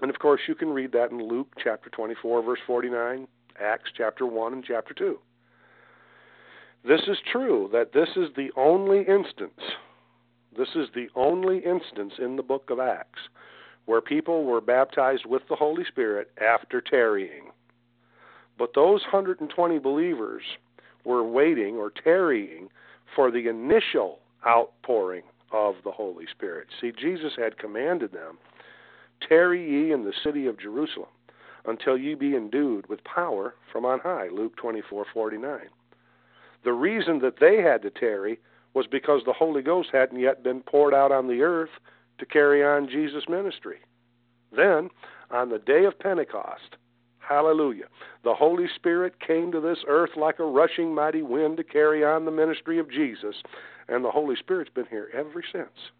[0.00, 3.28] And of course, you can read that in Luke chapter 24, verse 49,
[3.60, 5.18] Acts chapter 1, and chapter 2.
[6.88, 9.60] This is true that this is the only instance,
[10.56, 13.20] this is the only instance in the book of Acts
[13.86, 17.50] where people were baptized with the Holy Spirit after tarrying.
[18.58, 20.42] But those 120 believers
[21.04, 22.68] were waiting or tarrying
[23.16, 26.68] for the initial outpouring of the Holy Spirit.
[26.80, 28.38] See, Jesus had commanded them
[29.26, 31.08] Tarry ye in the city of Jerusalem
[31.66, 34.28] until ye be endued with power from on high.
[34.28, 35.68] Luke 24:49.
[36.62, 38.40] The reason that they had to tarry
[38.74, 41.70] was because the Holy Ghost hadn't yet been poured out on the earth
[42.18, 43.78] to carry on Jesus' ministry.
[44.54, 44.90] Then,
[45.30, 46.76] on the day of Pentecost,
[47.18, 47.86] hallelujah,
[48.24, 52.24] the Holy Spirit came to this earth like a rushing mighty wind to carry on
[52.24, 53.36] the ministry of Jesus,
[53.88, 55.90] and the Holy Spirit's been here ever since.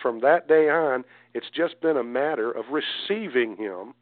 [0.00, 3.94] From that day on, it's just been a matter of receiving Him,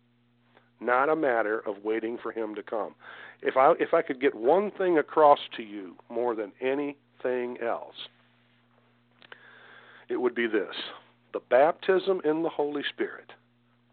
[0.80, 2.94] not a matter of waiting for Him to come.
[3.42, 6.52] If I if I could get one thing across to you more than
[7.24, 7.94] anything else,
[10.08, 10.74] it would be this:
[11.32, 13.30] the baptism in the Holy Spirit.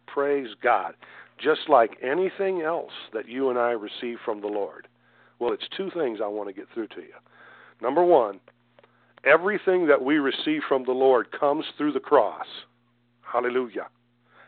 [0.08, 0.94] Praise God.
[1.42, 4.88] Just like anything else that you and I receive from the Lord.
[5.40, 7.14] Well, it's two things I want to get through to you.
[7.82, 8.42] Number one,
[9.24, 12.46] everything that we receive from the Lord comes through the cross.
[13.22, 13.88] Hallelujah.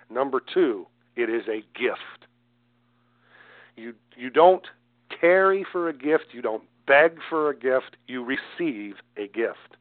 [0.09, 2.27] Number two, it is a gift.
[3.77, 4.65] You, you don't
[5.21, 9.77] carry for a gift, you don't beg for a gift, you receive a gift.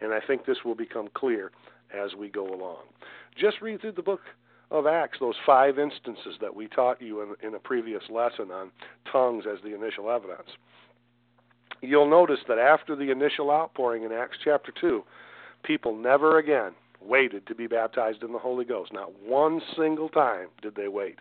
[0.00, 1.50] And I think this will become clear
[1.92, 2.84] as we go along.
[3.38, 4.20] Just read through the book
[4.70, 8.70] of Acts, those five instances that we taught you in, in a previous lesson on
[9.10, 10.50] tongues as the initial evidence
[11.80, 15.02] you'll notice that after the initial outpouring in Acts chapter 2,
[15.64, 18.92] people never again waited to be baptized in the Holy Ghost.
[18.92, 21.18] Not one single time did they wait.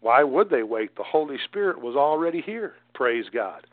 [0.00, 0.96] Why would they wait?
[0.96, 2.74] The Holy Spirit was already here.
[2.94, 3.66] Praise God.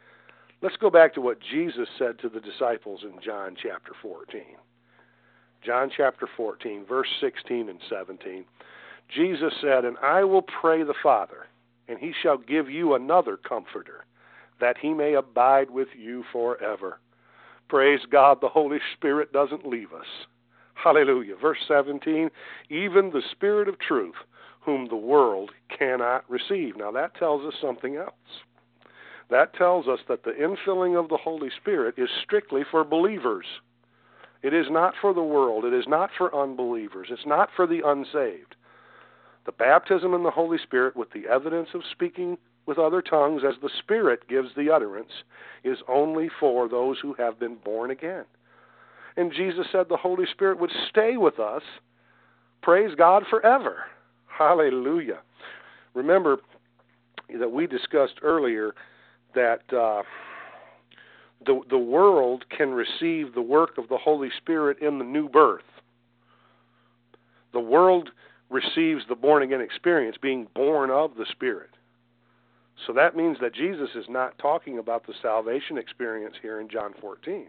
[0.62, 4.42] Let's go back to what Jesus said to the disciples in John chapter 14.
[5.64, 8.44] John chapter 14, verse 16 and 17.
[9.14, 11.46] Jesus said, And I will pray the Father,
[11.88, 14.06] and he shall give you another comforter
[14.60, 17.00] that he may abide with you forever.
[17.70, 20.08] Praise God, the Holy Spirit doesn't leave us.
[20.74, 21.36] Hallelujah.
[21.36, 22.30] Verse 17,
[22.70, 24.16] even the Spirit of truth,
[24.62, 26.78] whom the world cannot receive.
[26.78, 28.14] Now that tells us something else.
[29.30, 33.46] That tells us that the infilling of the Holy Spirit is strictly for believers.
[34.42, 35.66] It is not for the world.
[35.66, 37.10] It is not for unbelievers.
[37.12, 38.56] It's not for the unsaved.
[39.46, 43.56] The baptism in the Holy Spirit with the evidence of speaking with other tongues as
[43.62, 45.12] the Spirit gives the utterance
[45.64, 48.26] is only for those who have been born again.
[49.16, 51.64] And Jesus said the Holy Spirit would stay with us,
[52.62, 53.86] praise God, forever.
[54.28, 55.20] Hallelujah.
[55.94, 56.38] Remember
[57.40, 58.76] that we discussed earlier
[59.38, 60.02] that uh,
[61.46, 65.62] the, the world can receive the work of the Holy Spirit in the new birth.
[67.54, 68.10] The world
[68.50, 71.70] receives the born again experience, being born of the Spirit.
[72.88, 76.94] So that means that Jesus is not talking about the salvation experience here in John
[77.00, 77.48] 14.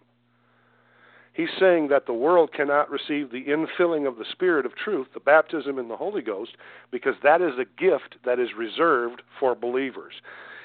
[1.33, 5.21] He's saying that the world cannot receive the infilling of the Spirit of truth, the
[5.21, 6.53] baptism in the Holy Ghost,
[6.91, 10.15] because that is a gift that is reserved for believers.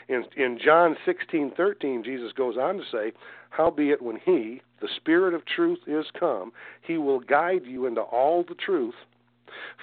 [0.10, 3.14] In, in John 16:13, Jesus goes on to say,
[3.52, 8.44] "Howbeit when He, the Spirit of truth, is come, He will guide you into all
[8.44, 8.96] the truth,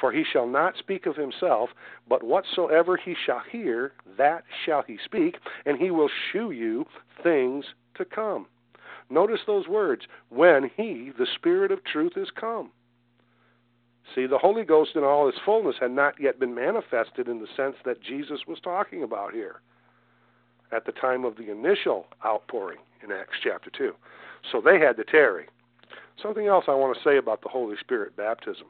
[0.00, 1.70] for he shall not speak of himself,
[2.09, 6.87] but whatsoever he shall hear, that shall he speak, and he will shew you
[7.22, 8.46] things to come.
[9.09, 12.70] Notice those words when he, the Spirit of truth, is come.
[14.14, 17.46] See, the Holy Ghost in all his fullness had not yet been manifested in the
[17.56, 19.61] sense that Jesus was talking about here.
[20.72, 23.92] At the time of the initial outpouring in Acts chapter 2.
[24.50, 25.46] So they had to tarry.
[26.22, 28.66] Something else I want to say about the Holy Spirit baptism.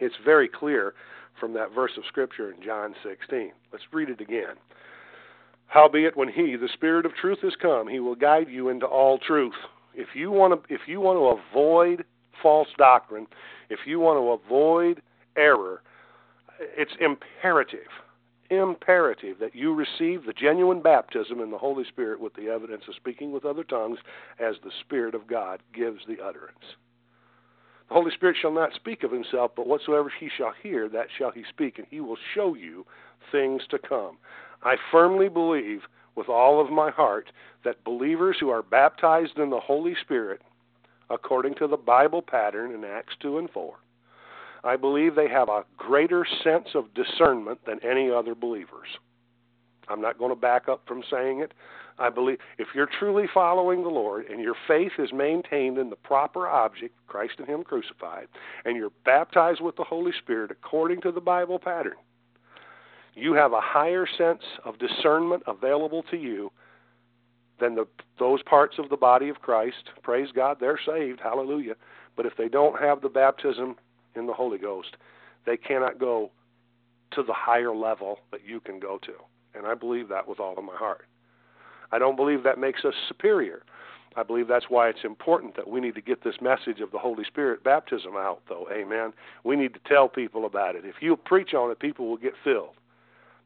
[0.00, 0.94] It's very clear
[1.38, 3.52] from that verse of Scripture in John 16.
[3.72, 4.56] Let's read it again.
[5.68, 9.18] Howbeit, when He, the Spirit of truth, is come, He will guide you into all
[9.18, 9.54] truth.
[9.94, 12.04] If you want to, if you want to avoid
[12.42, 13.26] false doctrine,
[13.70, 15.02] if you want to avoid
[15.36, 15.82] error,
[16.76, 17.88] it's imperative,
[18.50, 22.94] imperative that you receive the genuine baptism in the Holy Spirit with the evidence of
[22.94, 23.98] speaking with other tongues
[24.38, 26.76] as the Spirit of God gives the utterance.
[27.88, 31.30] The Holy Spirit shall not speak of himself, but whatsoever he shall hear, that shall
[31.30, 32.84] he speak, and he will show you
[33.30, 34.18] things to come.
[34.62, 35.82] I firmly believe
[36.16, 37.30] with all of my heart
[37.64, 40.40] that believers who are baptized in the Holy Spirit,
[41.10, 43.74] according to the Bible pattern in Acts 2 and 4,
[44.66, 48.88] I believe they have a greater sense of discernment than any other believers.
[49.88, 51.54] I'm not going to back up from saying it.
[51.98, 55.96] I believe if you're truly following the Lord and your faith is maintained in the
[55.96, 58.26] proper object, Christ and Him crucified,
[58.64, 61.94] and you're baptized with the Holy Spirit according to the Bible pattern,
[63.14, 66.50] you have a higher sense of discernment available to you
[67.60, 67.86] than the,
[68.18, 69.90] those parts of the body of Christ.
[70.02, 71.20] Praise God, they're saved.
[71.22, 71.74] Hallelujah.
[72.16, 73.76] But if they don't have the baptism
[74.16, 74.96] in the Holy Ghost,
[75.44, 76.30] they cannot go
[77.12, 79.12] to the higher level that you can go to.
[79.54, 81.06] And I believe that with all of my heart.
[81.92, 83.62] I don't believe that makes us superior.
[84.16, 86.98] I believe that's why it's important that we need to get this message of the
[86.98, 88.66] Holy Spirit baptism out, though.
[88.72, 89.12] Amen.
[89.44, 90.84] We need to tell people about it.
[90.84, 92.74] If you preach on it, people will get filled.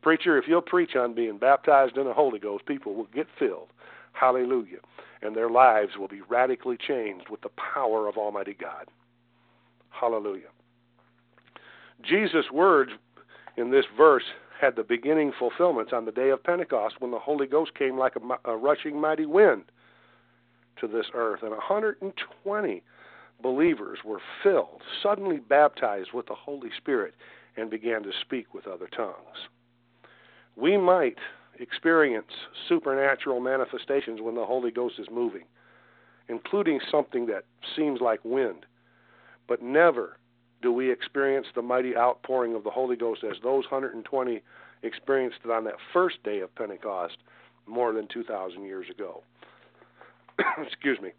[0.00, 3.68] Preacher, if you'll preach on being baptized in the Holy Ghost, people will get filled.
[4.12, 4.78] Hallelujah.
[5.22, 8.86] And their lives will be radically changed with the power of Almighty God.
[9.90, 10.48] Hallelujah.
[12.02, 12.92] Jesus' words
[13.56, 14.24] in this verse
[14.60, 18.14] had the beginning fulfillments on the day of Pentecost when the Holy Ghost came like
[18.16, 19.64] a, a rushing mighty wind
[20.80, 22.82] to this earth, and 120
[23.42, 27.14] believers were filled, suddenly baptized with the Holy Spirit,
[27.56, 29.48] and began to speak with other tongues.
[30.56, 31.18] We might
[31.58, 32.30] experience
[32.68, 35.44] supernatural manifestations when the Holy Ghost is moving,
[36.28, 37.44] including something that
[37.76, 38.66] seems like wind,
[39.48, 40.16] but never
[40.62, 44.42] do we experience the mighty outpouring of the Holy Ghost as those 120
[44.82, 47.16] experienced it on that first day of Pentecost
[47.66, 49.22] more than 2,000 years ago.
[50.66, 51.10] Excuse me.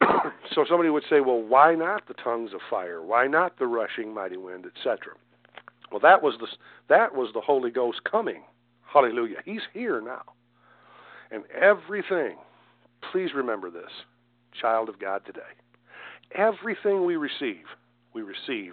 [0.54, 3.02] so somebody would say, well, why not the tongues of fire?
[3.02, 5.14] Why not the rushing mighty wind, etc.?
[5.90, 6.48] Well, that was the
[6.88, 8.42] that was the Holy Ghost coming.
[8.92, 9.36] Hallelujah.
[9.44, 10.22] He's here now.
[11.30, 12.36] And everything,
[13.12, 13.90] please remember this,
[14.60, 15.40] child of God today.
[16.34, 17.64] Everything we receive
[18.16, 18.72] we receive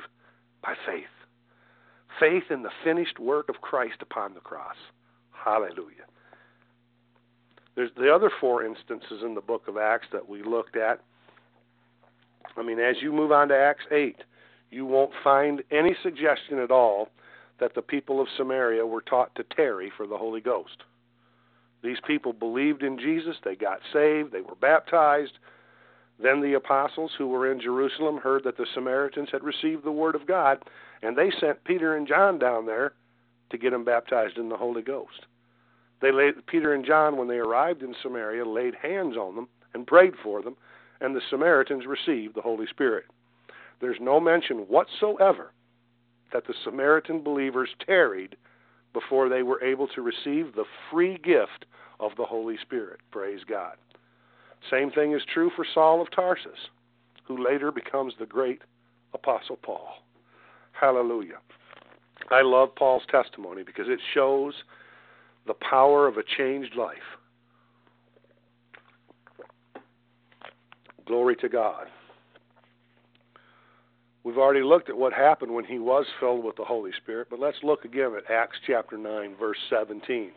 [0.63, 1.03] by faith.
[2.17, 4.77] Faith in the finished work of Christ upon the cross.
[5.31, 6.07] Hallelujah.
[7.75, 11.01] There's the other four instances in the book of Acts that we looked at.
[12.55, 14.15] I mean, as you move on to Acts 8,
[14.71, 17.09] you won't find any suggestion at all
[17.59, 20.83] that the people of Samaria were taught to tarry for the Holy Ghost.
[21.83, 25.33] These people believed in Jesus, they got saved, they were baptized,
[26.21, 30.15] then the apostles who were in Jerusalem heard that the Samaritans had received the word
[30.15, 30.63] of God,
[31.01, 32.93] and they sent Peter and John down there
[33.49, 35.25] to get them baptized in the Holy Ghost.
[36.01, 39.87] They laid, Peter and John, when they arrived in Samaria, laid hands on them and
[39.87, 40.55] prayed for them,
[41.01, 43.05] and the Samaritans received the Holy Spirit.
[43.81, 45.51] There's no mention whatsoever
[46.31, 48.35] that the Samaritan believers tarried
[48.93, 51.65] before they were able to receive the free gift
[51.99, 52.99] of the Holy Spirit.
[53.11, 53.77] Praise God.
[54.69, 56.69] Same thing is true for Saul of Tarsus,
[57.25, 58.61] who later becomes the great
[59.13, 60.03] Apostle Paul.
[60.71, 61.37] Hallelujah.
[62.31, 64.53] I love Paul's testimony because it shows
[65.45, 66.97] the power of a changed life.
[71.05, 71.87] Glory to God.
[74.23, 77.39] We've already looked at what happened when he was filled with the Holy Spirit, but
[77.39, 80.31] let's look again at Acts chapter 9, verse 17.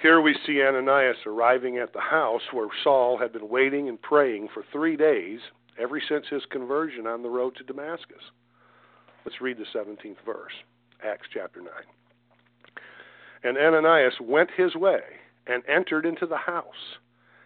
[0.00, 4.48] Here we see Ananias arriving at the house where Saul had been waiting and praying
[4.54, 5.40] for three days,
[5.78, 8.22] ever since his conversion on the road to Damascus.
[9.26, 10.54] Let's read the 17th verse,
[11.04, 11.70] Acts chapter 9.
[13.44, 15.02] And Ananias went his way
[15.46, 16.96] and entered into the house,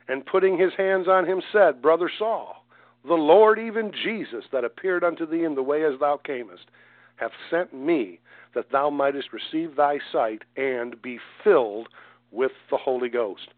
[0.07, 2.64] and putting his hands on him said, Brother Saul,
[3.05, 6.66] the Lord, even Jesus, that appeared unto thee in the way as thou camest,
[7.16, 8.20] hath sent me
[8.55, 11.89] that thou mightest receive thy sight and be filled
[12.35, 13.49] with the Holy Ghost.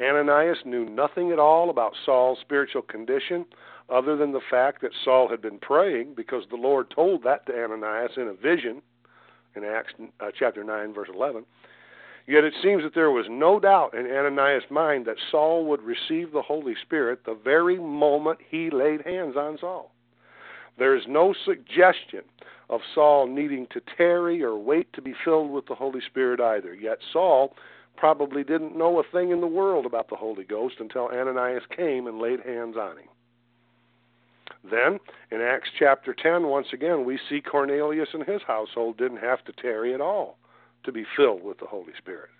[0.00, 3.44] Ananias knew nothing at all about Saul's spiritual condition
[3.88, 7.52] other than the fact that Saul had been praying because the Lord told that to
[7.52, 8.82] Ananias in a vision
[9.54, 11.44] in Acts uh, chapter 9 verse 11.
[12.26, 16.32] Yet it seems that there was no doubt in Ananias' mind that Saul would receive
[16.32, 19.90] the Holy Spirit the very moment he laid hands on Saul.
[20.78, 22.22] There is no suggestion
[22.70, 26.74] of Saul needing to tarry or wait to be filled with the Holy Spirit either.
[26.74, 27.54] Yet Saul
[27.96, 32.06] probably didn't know a thing in the world about the Holy Ghost until Ananias came
[32.06, 33.08] and laid hands on him.
[34.68, 34.98] Then,
[35.30, 39.52] in Acts chapter 10, once again, we see Cornelius and his household didn't have to
[39.52, 40.38] tarry at all
[40.84, 42.30] to be filled with the Holy Spirit.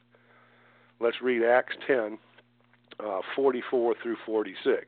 [1.01, 2.19] Let's read Acts 10,
[3.05, 4.87] uh, 44 through 46.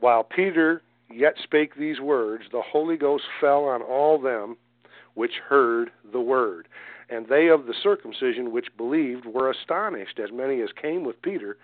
[0.00, 4.56] While Peter yet spake these words, the Holy Ghost fell on all them
[5.14, 6.68] which heard the word.
[7.08, 11.56] And they of the circumcision which believed were astonished, as many as came with Peter,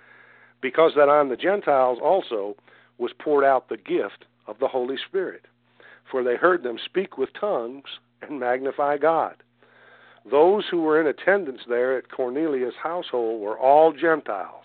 [0.60, 2.56] because that on the Gentiles also
[2.98, 5.46] was poured out the gift of the Holy Spirit.
[6.10, 7.88] For they heard them speak with tongues
[8.22, 9.36] and magnify God.
[10.30, 14.64] Those who were in attendance there at Cornelius' household were all Gentiles.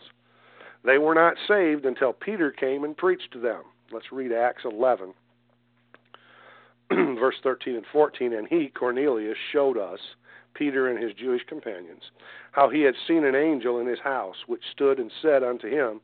[0.83, 3.63] They were not saved until Peter came and preached to them.
[3.91, 5.13] Let's read Acts 11,
[7.19, 8.33] verse 13 and 14.
[8.33, 9.99] And he, Cornelius, showed us,
[10.57, 12.03] Peter and his Jewish companions,
[12.51, 16.01] how he had seen an angel in his house, which stood and said unto him,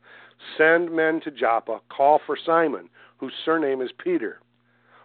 [0.56, 2.88] Send men to Joppa, call for Simon,
[3.18, 4.40] whose surname is Peter,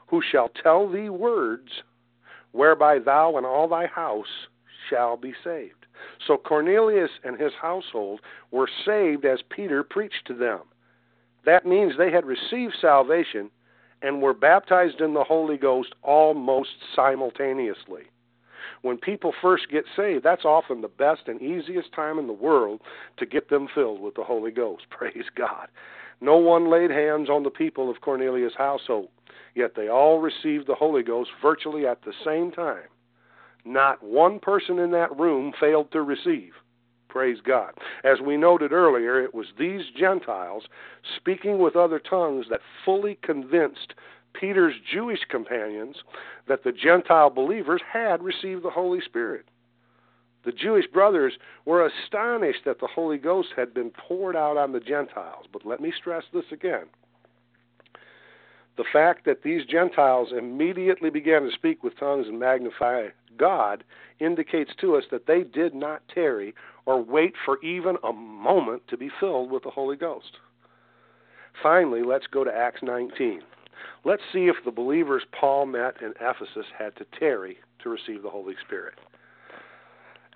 [0.07, 1.83] who shall tell thee words
[2.51, 4.47] whereby thou and all thy house
[4.89, 5.85] shall be saved.
[6.25, 8.21] So Cornelius and his household
[8.51, 10.61] were saved as Peter preached to them.
[11.45, 13.49] That means they had received salvation
[14.01, 18.03] and were baptized in the Holy Ghost almost simultaneously.
[18.81, 22.81] When people first get saved, that's often the best and easiest time in the world
[23.17, 24.83] to get them filled with the Holy Ghost.
[24.89, 25.67] Praise God.
[26.21, 29.09] No one laid hands on the people of Cornelius' household.
[29.55, 32.87] Yet they all received the Holy Ghost virtually at the same time.
[33.65, 36.53] Not one person in that room failed to receive.
[37.09, 37.73] Praise God.
[38.03, 40.63] As we noted earlier, it was these Gentiles
[41.17, 43.93] speaking with other tongues that fully convinced
[44.33, 45.97] Peter's Jewish companions
[46.47, 49.45] that the Gentile believers had received the Holy Spirit.
[50.45, 51.33] The Jewish brothers
[51.65, 55.45] were astonished that the Holy Ghost had been poured out on the Gentiles.
[55.51, 56.85] But let me stress this again
[58.79, 63.07] the fact that these Gentiles immediately began to speak with tongues and magnify
[63.37, 63.83] God
[64.21, 66.55] indicates to us that they did not tarry
[66.85, 70.37] or wait for even a moment to be filled with the Holy Ghost.
[71.61, 73.41] Finally, let's go to Acts 19.
[74.05, 78.29] Let's see if the believers Paul met in Ephesus had to tarry to receive the
[78.29, 78.95] Holy Spirit.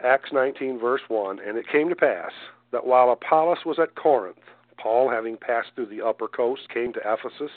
[0.04, 2.32] Acts 19, verse 1 And it came to pass
[2.72, 4.38] that while Apollos was at Corinth,
[4.78, 7.52] Paul, having passed through the upper coast, came to Ephesus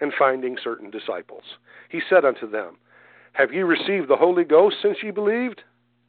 [0.00, 1.42] and finding certain disciples.
[1.90, 2.76] He said unto them,
[3.32, 5.62] Have ye received the Holy Ghost since ye believed?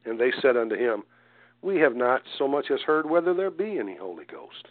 [0.05, 1.03] And they said unto him,
[1.61, 4.69] We have not so much as heard whether there be any Holy Ghost.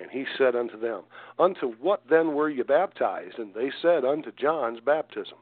[0.00, 1.02] And he said unto them,
[1.38, 3.38] Unto what then were ye baptized?
[3.38, 5.38] And they said, Unto John's baptism.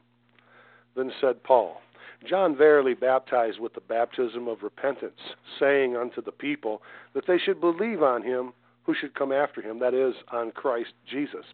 [0.95, 1.81] Then said Paul,
[2.27, 5.19] John verily baptized with the baptism of repentance,
[5.59, 6.81] saying unto the people
[7.13, 8.53] that they should believe on him
[8.87, 11.45] who should come after him, that is, on Christ Jesus.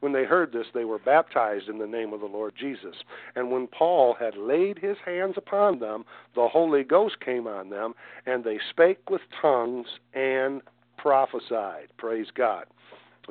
[0.00, 2.96] When they heard this, they were baptized in the name of the Lord Jesus.
[3.34, 6.04] And when Paul had laid his hands upon them,
[6.34, 7.94] the Holy Ghost came on them,
[8.26, 10.60] and they spake with tongues and
[11.02, 11.88] prophesied.
[11.98, 12.64] Praise God.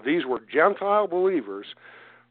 [0.05, 1.65] These were Gentile believers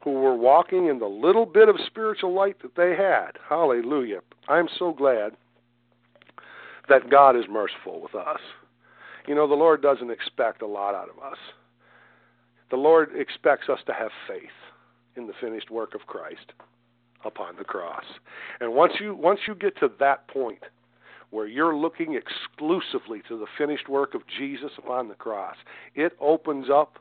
[0.05, 3.33] who were walking in the little bit of spiritual light that they had.
[3.49, 4.21] Hallelujah.
[4.49, 5.33] I'm so glad
[6.89, 8.41] that God is merciful with us.
[9.27, 11.39] You know, the Lord doesn't expect a lot out of us.
[12.71, 14.51] The Lord expects us to have faith
[15.17, 16.53] in the finished work of Christ
[17.25, 18.05] upon the cross.
[18.61, 20.63] And once you once you get to that point
[21.31, 25.57] where you're looking exclusively to the finished work of Jesus upon the cross,
[25.95, 26.99] it opens up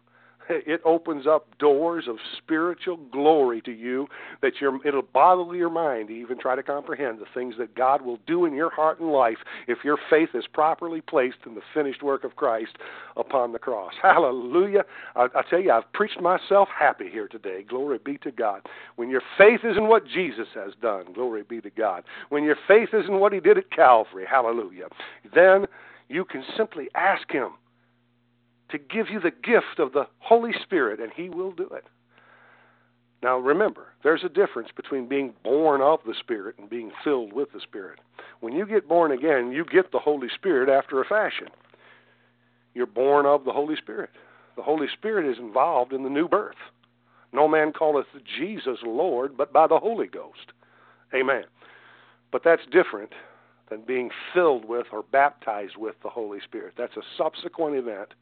[0.65, 4.07] it opens up doors of spiritual glory to you
[4.41, 8.01] that you it'll boggle your mind to even try to comprehend the things that God
[8.01, 9.37] will do in your heart and life
[9.67, 12.77] if your faith is properly placed in the finished work of Christ
[13.15, 13.93] upon the cross.
[14.01, 14.83] Hallelujah.
[15.15, 17.63] I, I tell you, I've preached myself happy here today.
[17.63, 18.61] Glory be to God.
[18.95, 22.03] When your faith is in what Jesus has done, glory be to God.
[22.29, 24.87] When your faith is in what he did at Calvary, hallelujah,
[25.35, 25.65] then
[26.07, 27.49] you can simply ask him
[28.71, 31.85] to give you the gift of the Holy Spirit, and He will do it.
[33.21, 37.51] Now remember, there's a difference between being born of the Spirit and being filled with
[37.51, 37.99] the Spirit.
[38.39, 41.47] When you get born again, you get the Holy Spirit after a fashion.
[42.73, 44.11] You're born of the Holy Spirit.
[44.55, 46.55] The Holy Spirit is involved in the new birth.
[47.33, 48.07] No man calleth
[48.37, 50.53] Jesus Lord but by the Holy Ghost.
[51.13, 51.43] Amen.
[52.31, 53.11] But that's different
[53.69, 56.73] than being filled with or baptized with the Holy Spirit.
[56.77, 58.13] That's a subsequent event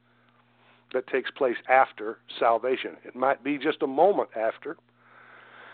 [0.93, 2.97] that takes place after salvation.
[3.03, 4.77] It might be just a moment after.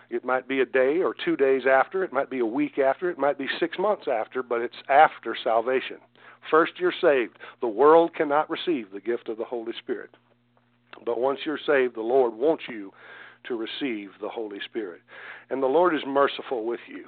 [0.10, 2.04] It might be a day or two days after.
[2.04, 3.10] It might be a week after.
[3.10, 5.98] It might be six months after, but it's after salvation.
[6.52, 7.38] First, you're saved.
[7.62, 10.12] The world cannot receive the gift of the Holy Spirit.
[11.06, 12.92] But once you're saved, the Lord wants you
[13.46, 15.02] to receive the Holy Spirit.
[15.50, 17.06] And the Lord is merciful with you.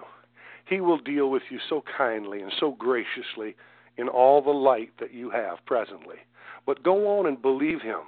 [0.68, 3.56] He will deal with you so kindly and so graciously
[3.98, 6.18] in all the light that you have presently.
[6.66, 8.02] But go on and believe Him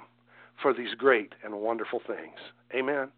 [0.60, 2.38] for these great and wonderful things.
[2.74, 3.08] Amen.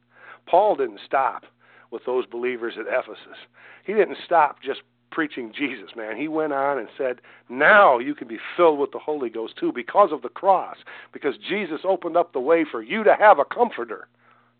[0.46, 1.44] Paul didn't stop
[1.90, 3.38] with those believers at Ephesus.
[3.84, 6.16] He didn't stop just preaching Jesus, man.
[6.16, 9.72] He went on and said, Now you can be filled with the Holy Ghost too
[9.72, 10.76] because of the cross,
[11.12, 14.08] because Jesus opened up the way for you to have a comforter.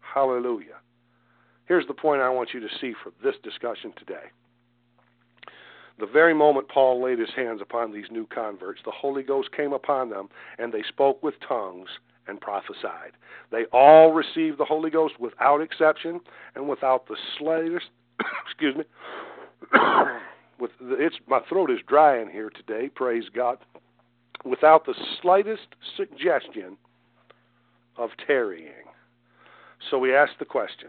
[0.01, 0.77] Hallelujah.
[1.67, 4.31] Here's the point I want you to see from this discussion today.
[6.01, 9.75] The very moment Paul laid his hands upon these new converts, the Holy Ghost came
[9.75, 11.91] upon them, and they spoke with tongues
[12.27, 13.13] and prophesied.
[13.53, 16.21] They all received the Holy Ghost without exception
[16.55, 17.87] and without the slightest
[18.47, 18.85] excuse me
[20.59, 23.59] with the, it's my throat is dry in here today, praise God.
[24.45, 26.79] Without the slightest suggestion
[27.99, 28.89] of tarrying.
[29.91, 30.89] So we ask the question,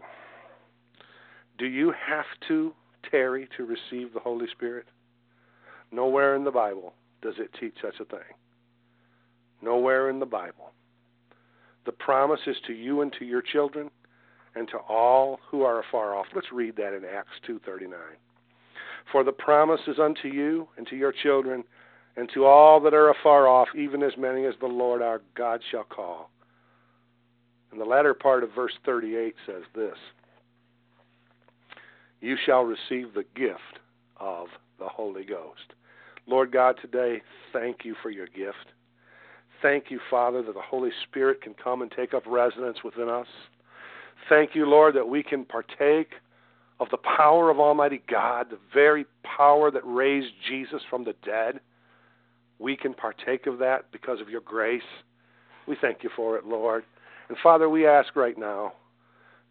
[1.57, 2.73] do you have to
[3.09, 4.85] tarry to receive the Holy Spirit?
[5.91, 8.19] Nowhere in the Bible does it teach such a thing.
[9.61, 10.71] Nowhere in the Bible.
[11.85, 13.89] The promise is to you and to your children
[14.55, 16.27] and to all who are afar off.
[16.35, 18.17] Let's read that in Acts 2:39.
[19.11, 21.63] For the promise is unto you and to your children
[22.15, 25.63] and to all that are afar off, even as many as the Lord our God
[25.71, 26.29] shall call.
[27.71, 29.97] And the latter part of verse 38 says this
[32.19, 33.79] You shall receive the gift
[34.17, 35.73] of the Holy Ghost.
[36.27, 38.73] Lord God, today, thank you for your gift.
[39.61, 43.27] Thank you, Father, that the Holy Spirit can come and take up residence within us.
[44.29, 46.11] Thank you, Lord, that we can partake
[46.79, 51.59] of the power of Almighty God, the very power that raised Jesus from the dead.
[52.59, 54.81] We can partake of that because of your grace.
[55.67, 56.83] We thank you for it, Lord.
[57.29, 58.73] And Father, we ask right now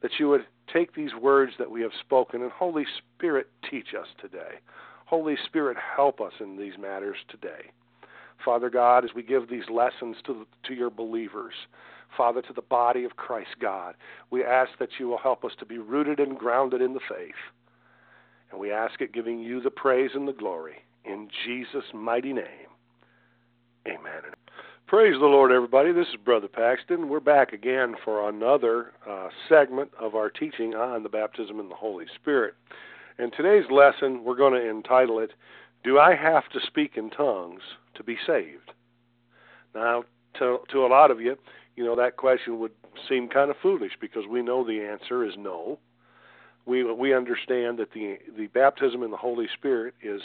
[0.02, 2.84] that you would take these words that we have spoken and Holy
[3.16, 4.58] Spirit teach us today.
[5.11, 7.72] Holy Spirit, help us in these matters today.
[8.44, 11.52] Father God, as we give these lessons to, to your believers,
[12.16, 13.96] Father, to the body of Christ God,
[14.30, 17.34] we ask that you will help us to be rooted and grounded in the faith.
[18.52, 20.76] And we ask it giving you the praise and the glory.
[21.04, 22.70] In Jesus' mighty name,
[23.88, 24.22] amen.
[24.86, 25.90] Praise the Lord, everybody.
[25.90, 27.08] This is Brother Paxton.
[27.08, 31.74] We're back again for another uh, segment of our teaching on the baptism in the
[31.74, 32.54] Holy Spirit.
[33.20, 35.32] In today's lesson, we're going to entitle it,
[35.84, 37.60] Do I Have to Speak in Tongues
[37.96, 38.72] to Be Saved?
[39.74, 40.04] Now,
[40.38, 41.36] to, to a lot of you,
[41.76, 42.72] you know, that question would
[43.06, 45.78] seem kind of foolish because we know the answer is no.
[46.64, 50.22] We, we understand that the, the baptism in the Holy Spirit is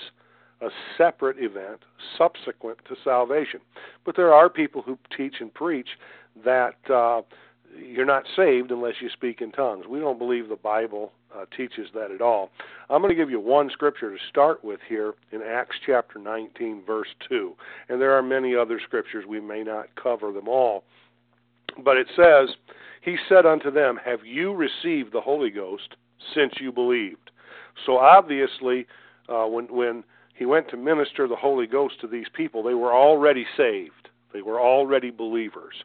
[0.62, 1.82] a separate event
[2.18, 3.60] subsequent to salvation.
[4.06, 5.90] But there are people who teach and preach
[6.46, 7.24] that uh,
[7.78, 9.86] you're not saved unless you speak in tongues.
[9.86, 12.52] We don't believe the Bible uh, teaches that at all.
[12.90, 16.84] I'm going to give you one scripture to start with here in Acts chapter 19,
[16.86, 17.54] verse 2.
[17.90, 19.26] And there are many other scriptures.
[19.28, 20.84] We may not cover them all.
[21.84, 22.56] But it says,
[23.02, 25.96] He said unto them, Have you received the Holy Ghost
[26.34, 27.32] since you believed?
[27.86, 28.88] So obviously,
[29.28, 30.04] uh, when, when
[30.36, 34.42] he went to minister the Holy Ghost to these people, they were already saved, they
[34.42, 35.76] were already believers.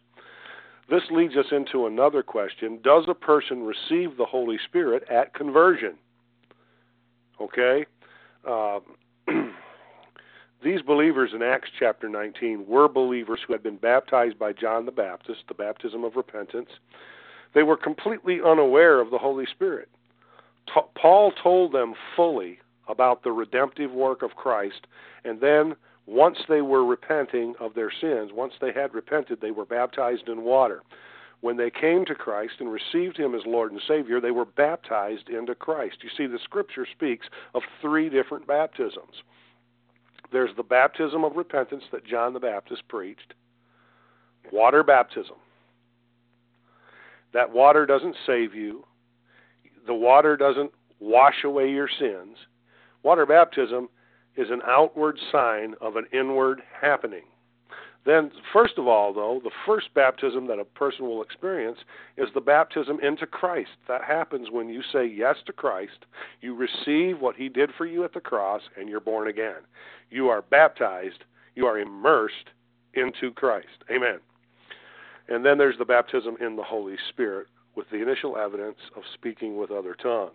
[0.90, 5.94] This leads us into another question Does a person receive the Holy Spirit at conversion?
[7.40, 7.86] Okay?
[8.46, 8.80] Uh,
[10.64, 14.92] these believers in Acts chapter 19 were believers who had been baptized by John the
[14.92, 16.70] Baptist, the baptism of repentance.
[17.54, 19.88] They were completely unaware of the Holy Spirit.
[20.66, 24.86] T- Paul told them fully about the redemptive work of Christ,
[25.24, 25.76] and then
[26.10, 30.42] once they were repenting of their sins, once they had repented, they were baptized in
[30.42, 30.82] water.
[31.40, 35.28] When they came to Christ and received Him as Lord and Savior, they were baptized
[35.28, 35.98] into Christ.
[36.02, 39.22] You see, the Scripture speaks of three different baptisms.
[40.32, 43.34] There's the baptism of repentance that John the Baptist preached,
[44.52, 45.36] water baptism.
[47.32, 48.84] That water doesn't save you,
[49.86, 52.36] the water doesn't wash away your sins.
[53.04, 53.88] Water baptism
[54.36, 57.22] is an outward sign of an inward happening.
[58.06, 61.78] Then, first of all, though, the first baptism that a person will experience
[62.16, 63.70] is the baptism into Christ.
[63.88, 66.06] That happens when you say yes to Christ,
[66.40, 69.62] you receive what He did for you at the cross, and you're born again.
[70.08, 71.24] You are baptized,
[71.54, 72.50] you are immersed
[72.94, 73.84] into Christ.
[73.90, 74.20] Amen.
[75.28, 79.58] And then there's the baptism in the Holy Spirit with the initial evidence of speaking
[79.58, 80.32] with other tongues.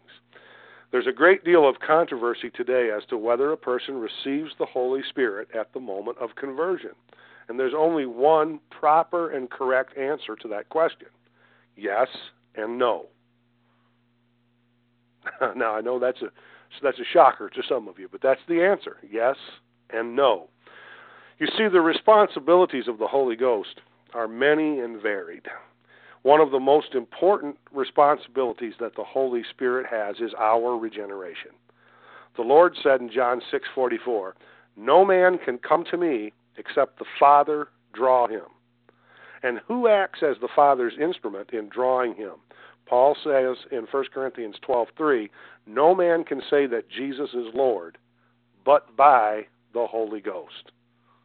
[0.95, 5.01] There's a great deal of controversy today as to whether a person receives the Holy
[5.09, 6.91] Spirit at the moment of conversion.
[7.49, 11.09] And there's only one proper and correct answer to that question
[11.75, 12.07] yes
[12.55, 13.07] and no.
[15.57, 16.27] now, I know that's a,
[16.81, 19.35] that's a shocker to some of you, but that's the answer yes
[19.89, 20.47] and no.
[21.39, 23.81] You see, the responsibilities of the Holy Ghost
[24.13, 25.45] are many and varied.
[26.25, 31.51] One of the most important responsibilities that the Holy Spirit has is our regeneration.
[32.35, 34.35] The Lord said in John 6:44,
[34.75, 38.47] "No man can come to me except the Father draw him."
[39.43, 42.41] And who acts as the Father's instrument in drawing him?
[42.87, 45.29] Paul says in 1 Corinthians 12:3,
[45.67, 47.99] "No man can say that Jesus is Lord
[48.63, 50.71] but by the Holy Ghost."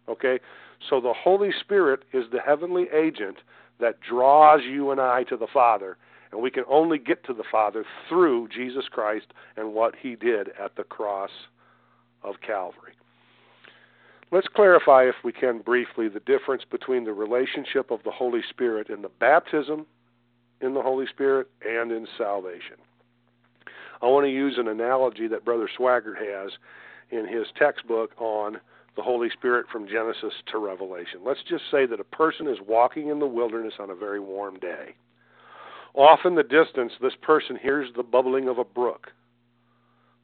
[0.09, 0.41] Okay?
[0.79, 3.39] So the Holy Spirit is the heavenly agent
[3.81, 5.97] that draws you and I to the Father.
[6.33, 9.27] And we can only get to the Father through Jesus Christ
[9.57, 11.31] and what he did at the cross
[12.23, 12.93] of Calvary.
[14.31, 18.89] Let's clarify, if we can briefly, the difference between the relationship of the Holy Spirit
[18.89, 19.87] in the baptism
[20.61, 22.77] in the Holy Spirit and in salvation.
[24.03, 26.53] I want to use an analogy that Brother Swaggart has
[27.11, 28.61] in his textbook on
[29.01, 31.21] the Holy Spirit from Genesis to Revelation.
[31.25, 34.59] Let's just say that a person is walking in the wilderness on a very warm
[34.59, 34.95] day.
[35.95, 39.07] Off in the distance, this person hears the bubbling of a brook.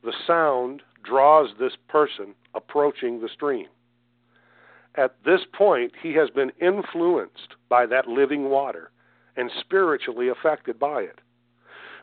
[0.04, 3.68] The sound draws this person approaching the stream.
[4.94, 8.90] At this point, he has been influenced by that living water
[9.38, 11.20] and spiritually affected by it.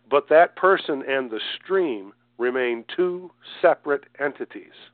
[0.09, 3.29] But that person and the stream remain two
[3.61, 4.89] separate entities.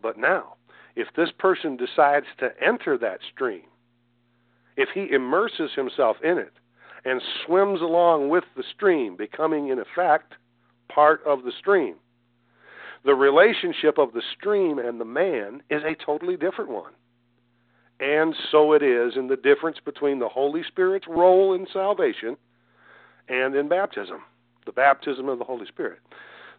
[0.00, 0.54] But now,
[1.00, 3.62] if this person decides to enter that stream,
[4.76, 6.52] if he immerses himself in it
[7.04, 10.34] and swims along with the stream, becoming in effect
[10.92, 11.94] part of the stream,
[13.04, 16.92] the relationship of the stream and the man is a totally different one.
[17.98, 22.36] And so it is in the difference between the Holy Spirit's role in salvation
[23.28, 24.22] and in baptism,
[24.66, 26.00] the baptism of the Holy Spirit.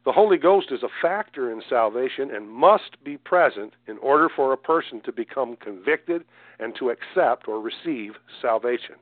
[0.03, 4.51] The Holy Ghost is a factor in salvation and must be present in order for
[4.51, 6.23] a person to become convicted
[6.59, 8.95] and to accept or receive salvation.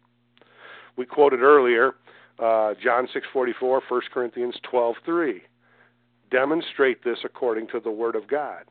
[0.98, 1.96] We quoted earlier
[2.40, 5.42] uh, John 6:44, 1 Corinthians 12:3.
[6.32, 8.66] Demonstrate this according to the Word of God.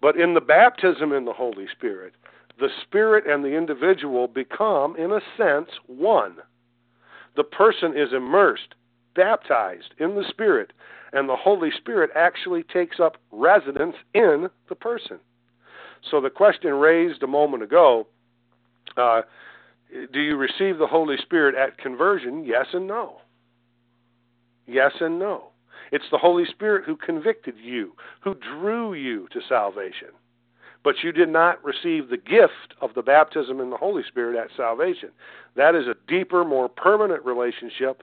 [0.00, 2.14] But in the baptism in the Holy Spirit,
[2.58, 6.36] the Spirit and the individual become, in a sense, one.
[7.36, 8.74] The person is immersed,
[9.14, 10.72] baptized in the Spirit,
[11.12, 15.18] and the Holy Spirit actually takes up residence in the person.
[16.10, 18.06] So the question raised a moment ago
[18.96, 19.22] uh,
[20.12, 22.44] do you receive the Holy Spirit at conversion?
[22.44, 23.18] Yes and no.
[24.66, 25.48] Yes and no.
[25.92, 30.08] It's the Holy Spirit who convicted you, who drew you to salvation.
[30.82, 34.56] But you did not receive the gift of the baptism in the Holy Spirit at
[34.56, 35.10] salvation.
[35.54, 38.02] That is a deeper, more permanent relationship,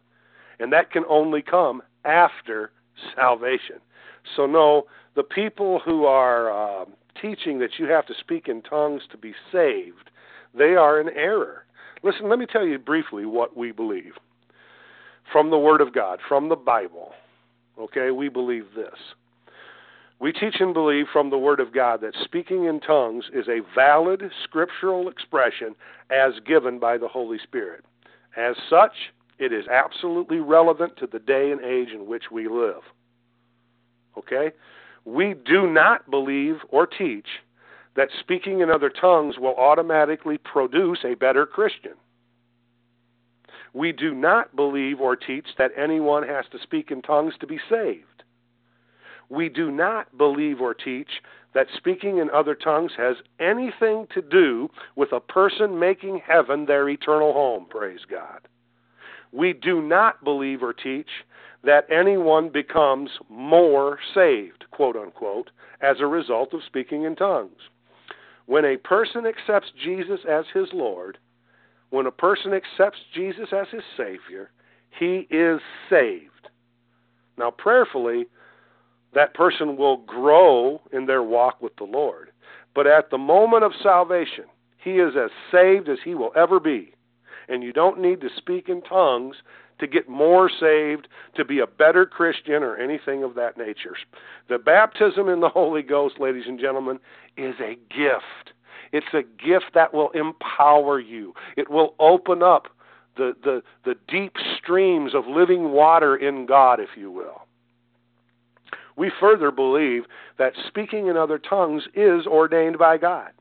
[0.59, 2.71] and that can only come after
[3.15, 3.77] salvation.
[4.35, 4.83] So, no,
[5.15, 6.85] the people who are uh,
[7.21, 10.09] teaching that you have to speak in tongues to be saved,
[10.57, 11.65] they are in error.
[12.03, 14.13] Listen, let me tell you briefly what we believe
[15.31, 17.13] from the Word of God, from the Bible.
[17.79, 18.99] Okay, we believe this.
[20.19, 23.61] We teach and believe from the Word of God that speaking in tongues is a
[23.75, 25.75] valid scriptural expression
[26.09, 27.83] as given by the Holy Spirit.
[28.37, 28.93] As such,
[29.43, 32.81] it is absolutely relevant to the day and age in which we live.
[34.17, 34.51] Okay?
[35.05, 37.27] We do not believe or teach
[37.95, 41.93] that speaking in other tongues will automatically produce a better Christian.
[43.73, 47.59] We do not believe or teach that anyone has to speak in tongues to be
[47.69, 48.23] saved.
[49.29, 51.09] We do not believe or teach
[51.53, 56.89] that speaking in other tongues has anything to do with a person making heaven their
[56.89, 58.47] eternal home, praise God.
[59.33, 61.07] We do not believe or teach
[61.63, 65.49] that anyone becomes more saved, quote unquote,
[65.81, 67.61] as a result of speaking in tongues.
[68.45, 71.17] When a person accepts Jesus as his Lord,
[71.89, 74.51] when a person accepts Jesus as his Savior,
[74.99, 76.49] he is saved.
[77.37, 78.25] Now, prayerfully,
[79.13, 82.31] that person will grow in their walk with the Lord.
[82.75, 84.45] But at the moment of salvation,
[84.83, 86.93] He is as saved as he will ever be.
[87.49, 89.35] And you don't need to speak in tongues
[89.79, 93.95] to get more saved, to be a better Christian, or anything of that nature.
[94.47, 96.99] The baptism in the Holy Ghost, ladies and gentlemen,
[97.37, 98.53] is a gift.
[98.91, 101.33] It's a gift that will empower you.
[101.57, 102.67] It will open up
[103.17, 107.41] the, the, the deep streams of living water in God, if you will.
[108.95, 110.03] We further believe
[110.37, 113.31] that speaking in other tongues is ordained by God.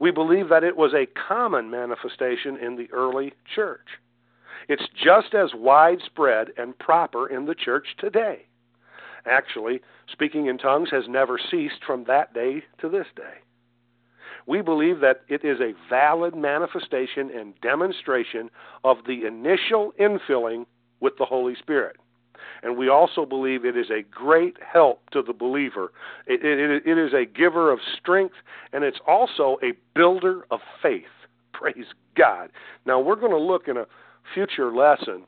[0.00, 3.86] We believe that it was a common manifestation in the early church.
[4.68, 8.46] It's just as widespread and proper in the church today.
[9.26, 9.80] Actually,
[10.10, 13.40] speaking in tongues has never ceased from that day to this day.
[14.46, 18.50] We believe that it is a valid manifestation and demonstration
[18.82, 20.66] of the initial infilling
[21.00, 21.96] with the Holy Spirit.
[22.62, 25.92] And we also believe it is a great help to the believer.
[26.26, 28.36] It, it, it is a giver of strength,
[28.72, 31.04] and it's also a builder of faith.
[31.52, 31.86] Praise
[32.16, 32.50] God.
[32.86, 33.86] Now, we're going to look in a
[34.34, 35.24] future lesson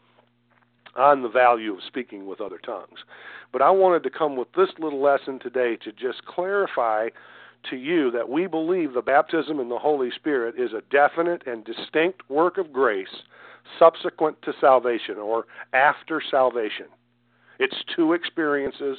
[0.96, 3.00] on the value of speaking with other tongues.
[3.52, 7.08] But I wanted to come with this little lesson today to just clarify
[7.70, 11.64] to you that we believe the baptism in the Holy Spirit is a definite and
[11.64, 13.22] distinct work of grace
[13.78, 16.86] subsequent to salvation or after salvation.
[17.58, 18.98] It's two experiences,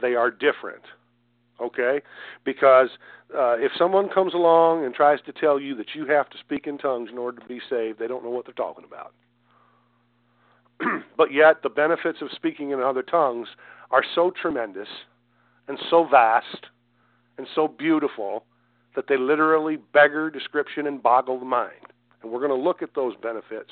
[0.00, 0.82] they are different.
[1.60, 2.00] Okay?
[2.44, 2.90] Because
[3.34, 6.66] uh, if someone comes along and tries to tell you that you have to speak
[6.66, 9.12] in tongues in order to be saved, they don't know what they're talking about.
[11.16, 13.48] but yet, the benefits of speaking in other tongues
[13.90, 14.88] are so tremendous
[15.68, 16.66] and so vast
[17.38, 18.44] and so beautiful
[18.94, 21.72] that they literally beggar description and boggle the mind.
[22.22, 23.70] And we're going to look at those benefits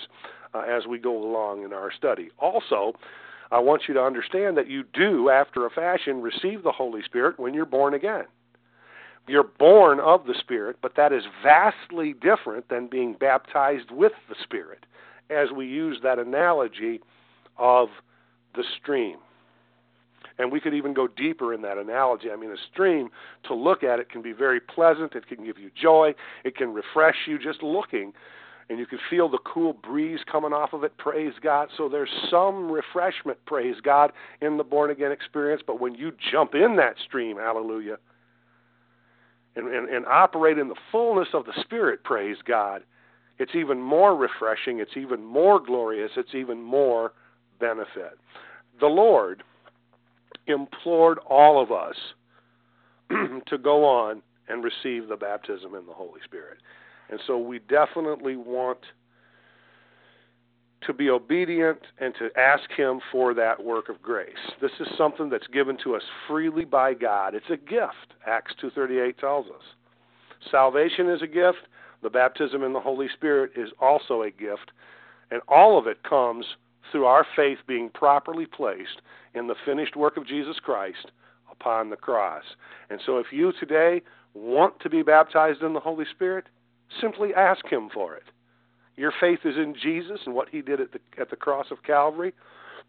[0.54, 2.30] uh, as we go along in our study.
[2.38, 2.92] Also,
[3.50, 7.38] I want you to understand that you do, after a fashion, receive the Holy Spirit
[7.38, 8.24] when you're born again.
[9.26, 14.34] You're born of the Spirit, but that is vastly different than being baptized with the
[14.42, 14.84] Spirit,
[15.30, 17.00] as we use that analogy
[17.56, 17.88] of
[18.54, 19.16] the stream.
[20.36, 22.30] And we could even go deeper in that analogy.
[22.30, 23.08] I mean, a stream,
[23.44, 25.14] to look at it, can be very pleasant.
[25.14, 26.14] It can give you joy.
[26.44, 28.12] It can refresh you just looking.
[28.70, 30.96] And you can feel the cool breeze coming off of it.
[30.96, 31.68] Praise God.
[31.76, 34.10] So there's some refreshment, praise God,
[34.40, 35.62] in the born again experience.
[35.66, 37.98] But when you jump in that stream, hallelujah,
[39.56, 42.82] and, and, and operate in the fullness of the Spirit, praise God,
[43.38, 44.78] it's even more refreshing.
[44.78, 46.12] It's even more glorious.
[46.16, 47.12] It's even more
[47.60, 48.18] benefit.
[48.80, 49.42] The Lord
[50.46, 51.96] implored all of us
[53.46, 56.58] to go on and receive the baptism in the Holy Spirit.
[57.10, 58.78] And so we definitely want
[60.86, 64.28] to be obedient and to ask Him for that work of grace.
[64.60, 67.34] This is something that's given to us freely by God.
[67.34, 68.14] It's a gift.
[68.26, 69.62] Acts 2:38 tells us.
[70.50, 71.68] Salvation is a gift.
[72.02, 74.72] The baptism in the Holy Spirit is also a gift,
[75.30, 76.44] and all of it comes
[76.92, 79.00] through our faith being properly placed
[79.34, 81.12] in the finished work of Jesus Christ
[81.50, 82.44] upon the cross.
[82.90, 84.02] And so if you today
[84.34, 86.46] want to be baptized in the Holy Spirit,
[87.00, 88.24] simply ask Him for it.
[88.96, 91.82] Your faith is in Jesus and what He did at the, at the cross of
[91.82, 92.32] Calvary.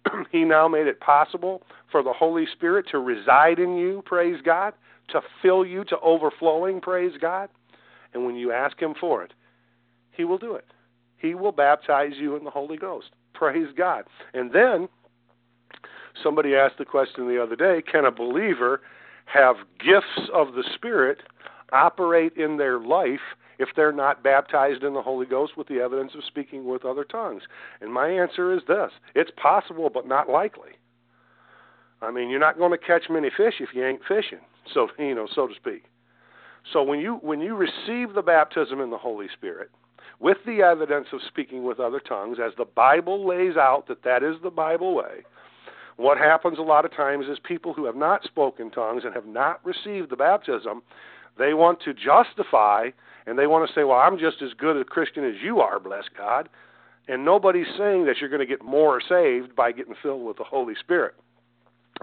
[0.32, 4.74] he now made it possible for the Holy Spirit to reside in you, praise God,
[5.10, 7.50] to fill you to overflowing, praise God.
[8.14, 9.34] And when you ask Him for it,
[10.12, 10.66] He will do it.
[11.18, 13.08] He will baptize you in the Holy Ghost.
[13.34, 14.06] Praise God.
[14.34, 14.88] And then
[16.24, 18.82] somebody asked the question the other day can a believer
[19.26, 21.20] have gifts of the Spirit
[21.72, 23.20] operate in their life
[23.60, 27.04] if they're not baptized in the Holy Ghost with the evidence of speaking with other
[27.04, 27.44] tongues?
[27.82, 30.72] And my answer is this it's possible, but not likely.
[32.02, 34.42] I mean, you're not going to catch many fish if you ain't fishing,
[34.74, 35.84] so you know, so to speak.
[36.74, 39.70] So when you when you receive the baptism in the Holy Spirit,
[40.20, 44.24] with the evidence of speaking with other tongues, as the Bible lays out that that
[44.24, 45.24] is the Bible way,
[45.98, 49.26] what happens a lot of times is people who have not spoken tongues and have
[49.26, 50.82] not received the baptism,
[51.38, 52.90] they want to justify
[53.26, 55.80] and they want to say, well, I'm just as good a Christian as you are,
[55.80, 56.50] bless God.
[57.08, 60.44] And nobody's saying that you're going to get more saved by getting filled with the
[60.44, 61.14] Holy Spirit.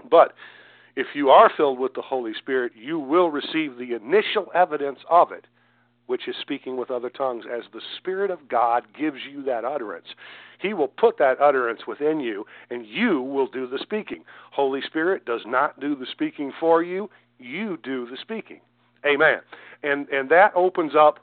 [0.09, 0.33] But
[0.95, 5.31] if you are filled with the Holy Spirit, you will receive the initial evidence of
[5.31, 5.45] it
[6.05, 10.07] which is speaking with other tongues, as the Spirit of God gives you that utterance.
[10.59, 14.23] He will put that utterance within you, and you will do the speaking.
[14.51, 17.09] Holy Spirit does not do the speaking for you,
[17.39, 18.61] you do the speaking.
[19.05, 19.39] Amen.
[19.83, 21.19] And, and that opens up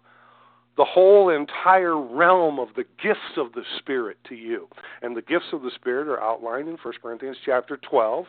[0.76, 4.68] the whole entire realm of the gifts of the Spirit to you.
[5.02, 8.26] And the gifts of the Spirit are outlined in 1 Corinthians chapter 12.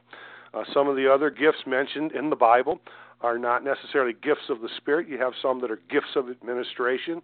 [0.54, 2.80] Uh, some of the other gifts mentioned in the Bible
[3.22, 5.08] are not necessarily gifts of the Spirit.
[5.08, 7.22] You have some that are gifts of administration.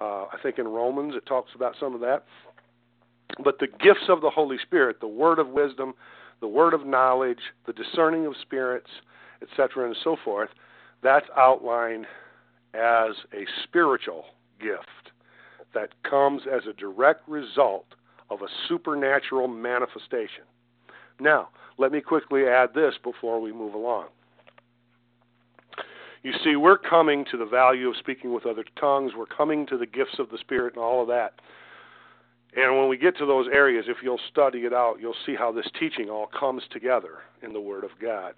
[0.00, 2.24] Uh, I think in Romans it talks about some of that.
[3.42, 5.94] But the gifts of the Holy Spirit, the word of wisdom,
[6.40, 8.90] the word of knowledge, the discerning of spirits,
[9.42, 10.50] etc., and so forth,
[11.06, 12.06] that's outlined
[12.74, 14.24] as a spiritual
[14.60, 15.12] gift
[15.74, 17.86] that comes as a direct result
[18.30, 20.44] of a supernatural manifestation.
[21.20, 21.48] Now,
[21.78, 24.06] let me quickly add this before we move along.
[26.22, 29.78] You see, we're coming to the value of speaking with other tongues, we're coming to
[29.78, 31.34] the gifts of the Spirit and all of that.
[32.56, 35.52] And when we get to those areas, if you'll study it out, you'll see how
[35.52, 38.34] this teaching all comes together in the Word of God.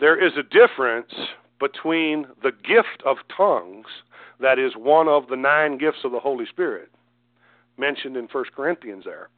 [0.00, 1.12] There is a difference
[1.58, 3.86] between the gift of tongues,
[4.40, 6.90] that is one of the nine gifts of the Holy Spirit,
[7.78, 9.28] mentioned in 1 Corinthians there.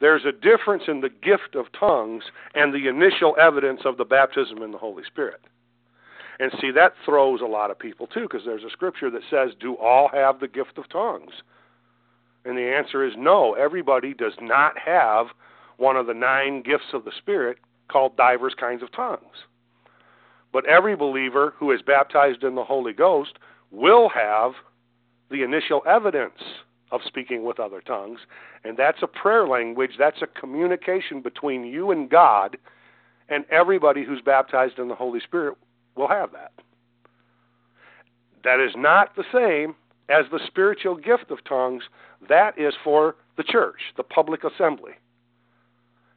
[0.00, 2.24] There's a difference in the gift of tongues
[2.54, 5.40] and the initial evidence of the baptism in the Holy Spirit.
[6.40, 9.50] And see, that throws a lot of people too, because there's a scripture that says,
[9.60, 11.32] Do all have the gift of tongues?
[12.46, 13.52] And the answer is no.
[13.52, 15.26] Everybody does not have
[15.76, 19.44] one of the nine gifts of the Spirit called divers kinds of tongues.
[20.52, 23.38] But every believer who is baptized in the Holy Ghost
[23.70, 24.52] will have
[25.30, 26.40] the initial evidence
[26.90, 28.20] of speaking with other tongues.
[28.64, 32.56] And that's a prayer language, that's a communication between you and God,
[33.28, 35.56] and everybody who's baptized in the Holy Spirit
[35.94, 36.52] will have that.
[38.42, 39.76] That is not the same
[40.08, 41.84] as the spiritual gift of tongues.
[42.28, 44.92] That is for the church, the public assembly.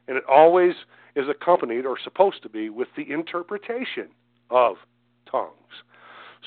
[0.08, 0.74] And it always
[1.16, 4.08] is accompanied, or supposed to be, with the interpretation
[4.54, 4.78] of
[5.30, 5.52] tongues.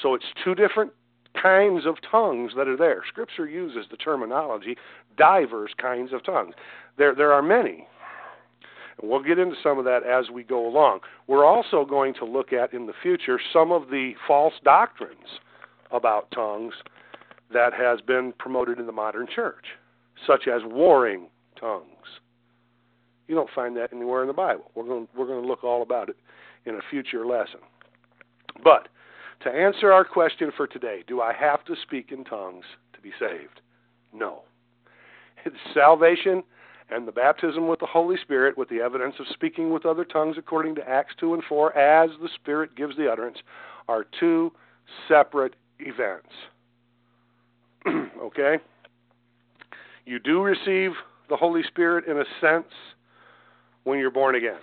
[0.03, 0.93] So it's two different
[1.41, 3.03] kinds of tongues that are there.
[3.07, 4.77] Scripture uses the terminology
[5.19, 6.55] divers kinds of tongues.
[6.97, 7.87] There, there are many.
[9.01, 11.01] And we'll get into some of that as we go along.
[11.27, 15.41] We're also going to look at in the future some of the false doctrines
[15.91, 16.75] about tongues
[17.53, 19.67] that has been promoted in the modern church,
[20.27, 21.29] such as warring
[21.61, 21.85] tongues.
[23.29, 24.71] You don't find that anywhere in the Bible.
[24.75, 26.17] We're going, we're going to look all about it
[26.65, 27.61] in a future lesson.
[28.63, 28.89] But
[29.45, 33.13] to answer our question for today, do I have to speak in tongues to be
[33.19, 33.61] saved?
[34.13, 34.43] No.
[35.45, 36.43] It's salvation
[36.91, 40.37] and the baptism with the Holy Spirit with the evidence of speaking with other tongues
[40.39, 43.39] according to Acts 2 and 4 as the Spirit gives the utterance
[43.89, 44.53] are two
[45.09, 46.29] separate events.
[48.23, 48.57] okay?
[50.05, 50.93] You do receive
[51.29, 52.73] the Holy Spirit in a sense
[53.85, 54.59] when you're born again.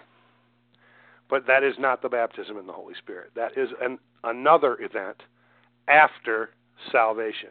[1.30, 3.32] But that is not the baptism in the Holy Spirit.
[3.36, 5.24] That is an, another event
[5.88, 6.52] after
[6.92, 7.50] salvation.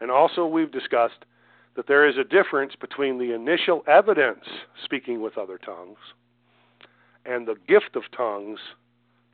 [0.00, 1.24] And also, we've discussed
[1.76, 4.44] that there is a difference between the initial evidence,
[4.84, 5.98] speaking with other tongues,
[7.24, 8.58] and the gift of tongues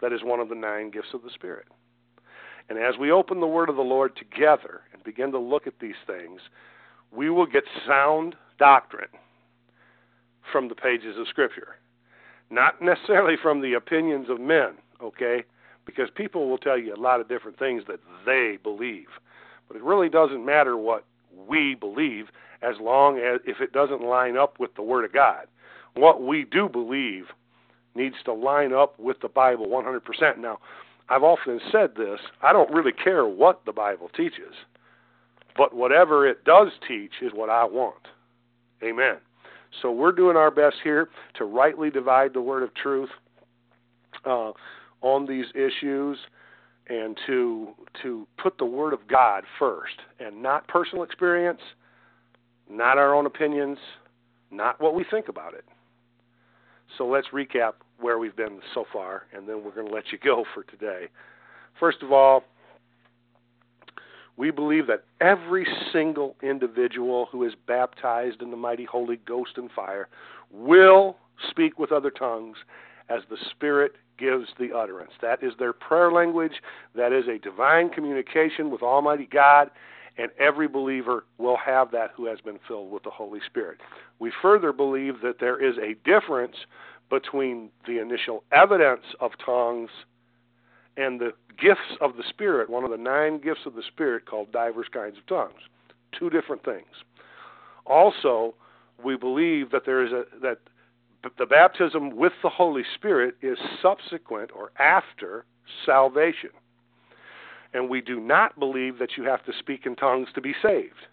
[0.01, 1.67] that is one of the nine gifts of the Spirit.
[2.69, 5.81] And as we open the Word of the Lord together and begin to look at
[5.81, 6.41] these things,
[7.13, 9.09] we will get sound doctrine
[10.51, 11.77] from the pages of Scripture
[12.51, 15.45] not necessarily from the opinions of men, okay?
[15.87, 19.09] Because people will tell you a lot of different things that they believe.
[19.69, 21.05] But it really doesn't matter what
[21.49, 22.27] we believe
[22.63, 25.47] as long as if it doesn't line up with the word of God.
[25.95, 27.27] What we do believe
[27.95, 30.39] needs to line up with the Bible 100%.
[30.39, 30.59] Now,
[31.09, 34.55] I've often said this, I don't really care what the Bible teaches.
[35.57, 38.09] But whatever it does teach is what I want.
[38.83, 39.19] Amen.
[39.83, 43.11] So we're doing our best here to rightly divide the word of truth
[44.25, 44.53] uh,
[45.03, 46.19] on these issues
[46.89, 47.69] and to
[48.03, 51.61] to put the word of God first and not personal experience,
[52.71, 53.79] not our own opinions,
[54.51, 55.65] not what we think about it.
[56.99, 60.19] So let's recap where we've been so far and then we're going to let you
[60.19, 61.09] go for today.
[61.81, 62.45] First of all,
[64.37, 69.71] we believe that every single individual who is baptized in the mighty Holy Ghost and
[69.71, 70.09] fire
[70.51, 71.17] will
[71.51, 72.57] speak with other tongues
[73.09, 75.13] as the Spirit gives the utterance.
[75.21, 76.55] That is their prayer language.
[76.95, 79.71] That is a divine communication with Almighty God,
[80.17, 83.81] and every believer will have that who has been filled with the Holy Spirit.
[84.19, 86.57] We further believe that there is a difference
[87.11, 89.91] between the initial evidence of tongues
[90.97, 94.53] and the gifts of the Spirit, one of the nine gifts of the Spirit called
[94.53, 95.61] divers kinds of tongues.
[96.19, 96.87] Two different things.
[97.87, 98.55] Also,
[99.05, 100.59] we believe that there is a that
[101.39, 105.45] the baptism with the Holy Spirit is subsequent or after
[105.87, 106.51] salvation.
[107.73, 111.09] And we do not believe that you have to speak in tongues to be saved.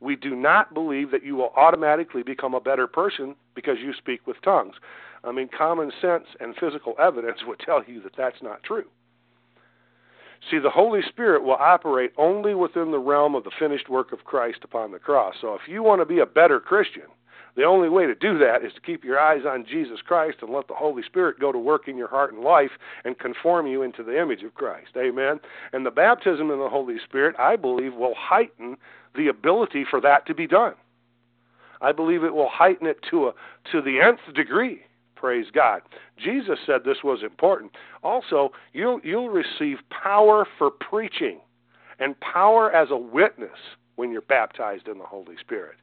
[0.00, 4.26] we do not believe that you will automatically become a better person because you speak
[4.26, 4.76] with tongues.
[5.24, 8.86] I mean, common sense and physical evidence would tell you that that's not true.
[10.50, 14.24] See, the Holy Spirit will operate only within the realm of the finished work of
[14.24, 15.34] Christ upon the cross.
[15.40, 17.04] So if you want to be a better Christian,
[17.56, 20.50] the only way to do that is to keep your eyes on Jesus Christ and
[20.50, 22.70] let the Holy Spirit go to work in your heart and life
[23.04, 24.90] and conform you into the image of Christ.
[24.96, 25.40] Amen.
[25.72, 28.76] And the baptism in the Holy Spirit, I believe, will heighten
[29.16, 30.74] the ability for that to be done.
[31.82, 33.32] I believe it will heighten it to a
[33.72, 34.82] to the nth degree.
[35.20, 35.82] Praise God.
[36.16, 37.72] Jesus said this was important.
[38.02, 41.40] Also, you'll you'll receive power for preaching
[41.98, 43.58] and power as a witness
[43.96, 45.76] when you're baptized in the Holy Spirit.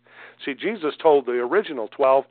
[0.43, 2.25] See, Jesus told the original 12,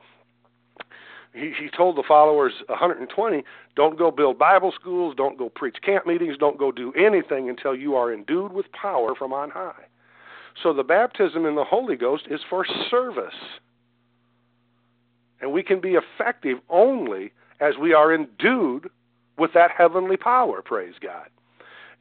[1.32, 3.44] he, he told the followers 120,
[3.76, 7.76] don't go build Bible schools, don't go preach camp meetings, don't go do anything until
[7.76, 9.84] you are endued with power from on high.
[10.60, 13.60] So the baptism in the Holy Ghost is for service.
[15.40, 18.90] And we can be effective only as we are endued
[19.38, 21.28] with that heavenly power, praise God.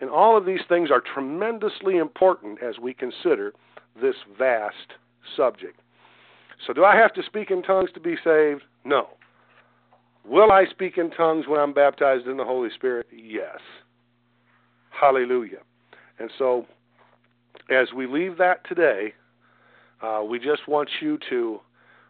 [0.02, 3.54] And all of these things are tremendously important as we consider
[4.02, 4.94] this vast
[5.36, 5.80] subject.
[6.66, 8.64] So, do I have to speak in tongues to be saved?
[8.84, 9.10] No.
[10.26, 13.08] Will I speak in tongues when I'm baptized in the Holy Spirit?
[13.12, 13.60] Yes.
[14.90, 15.60] Hallelujah.
[16.20, 16.66] And so,
[17.70, 19.14] as we leave that today,
[20.02, 21.60] uh, we just want you to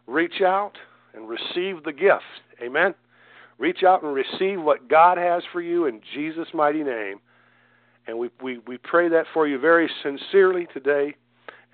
[0.08, 0.74] reach out
[1.16, 2.24] and receive the gift.
[2.62, 2.94] Amen.
[3.58, 7.20] Reach out and receive what God has for you in Jesus' mighty name.
[8.08, 11.16] And we, we, we pray that for you very sincerely today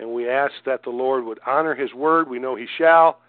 [0.02, 2.28] and we ask that the Lord would honor His word.
[2.28, 3.20] We know He shall.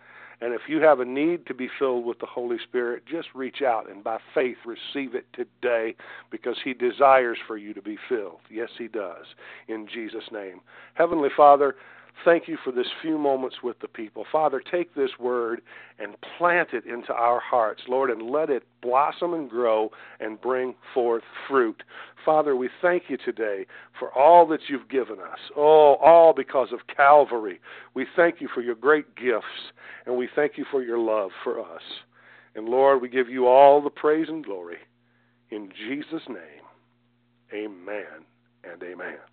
[0.41, 3.63] And if you have a need to be filled with the Holy Spirit, just reach
[3.63, 5.95] out and by faith receive it today
[6.31, 8.41] because He desires for you to be filled.
[8.51, 9.27] Yes, He does.
[9.69, 10.61] In Jesus' name.
[10.95, 11.77] Heavenly Father,
[12.25, 14.25] Thank you for this few moments with the people.
[14.31, 15.61] Father, take this word
[15.99, 19.91] and plant it into our hearts, Lord, and let it blossom and grow
[20.21, 21.83] and bring forth fruit.
[22.25, 23.67] Father, we thank you today
[23.99, 25.39] for all that you've given us.
[25.57, 27.61] Oh, all because of Calvary.
[27.95, 29.73] We thank you for your great gifts,
[30.07, 31.83] and we thank you for your love for us.
[32.55, 34.79] And Lord, we give you all the praise and glory.
[35.51, 36.63] In Jesus' name,
[37.53, 38.25] amen
[38.65, 39.32] and amen.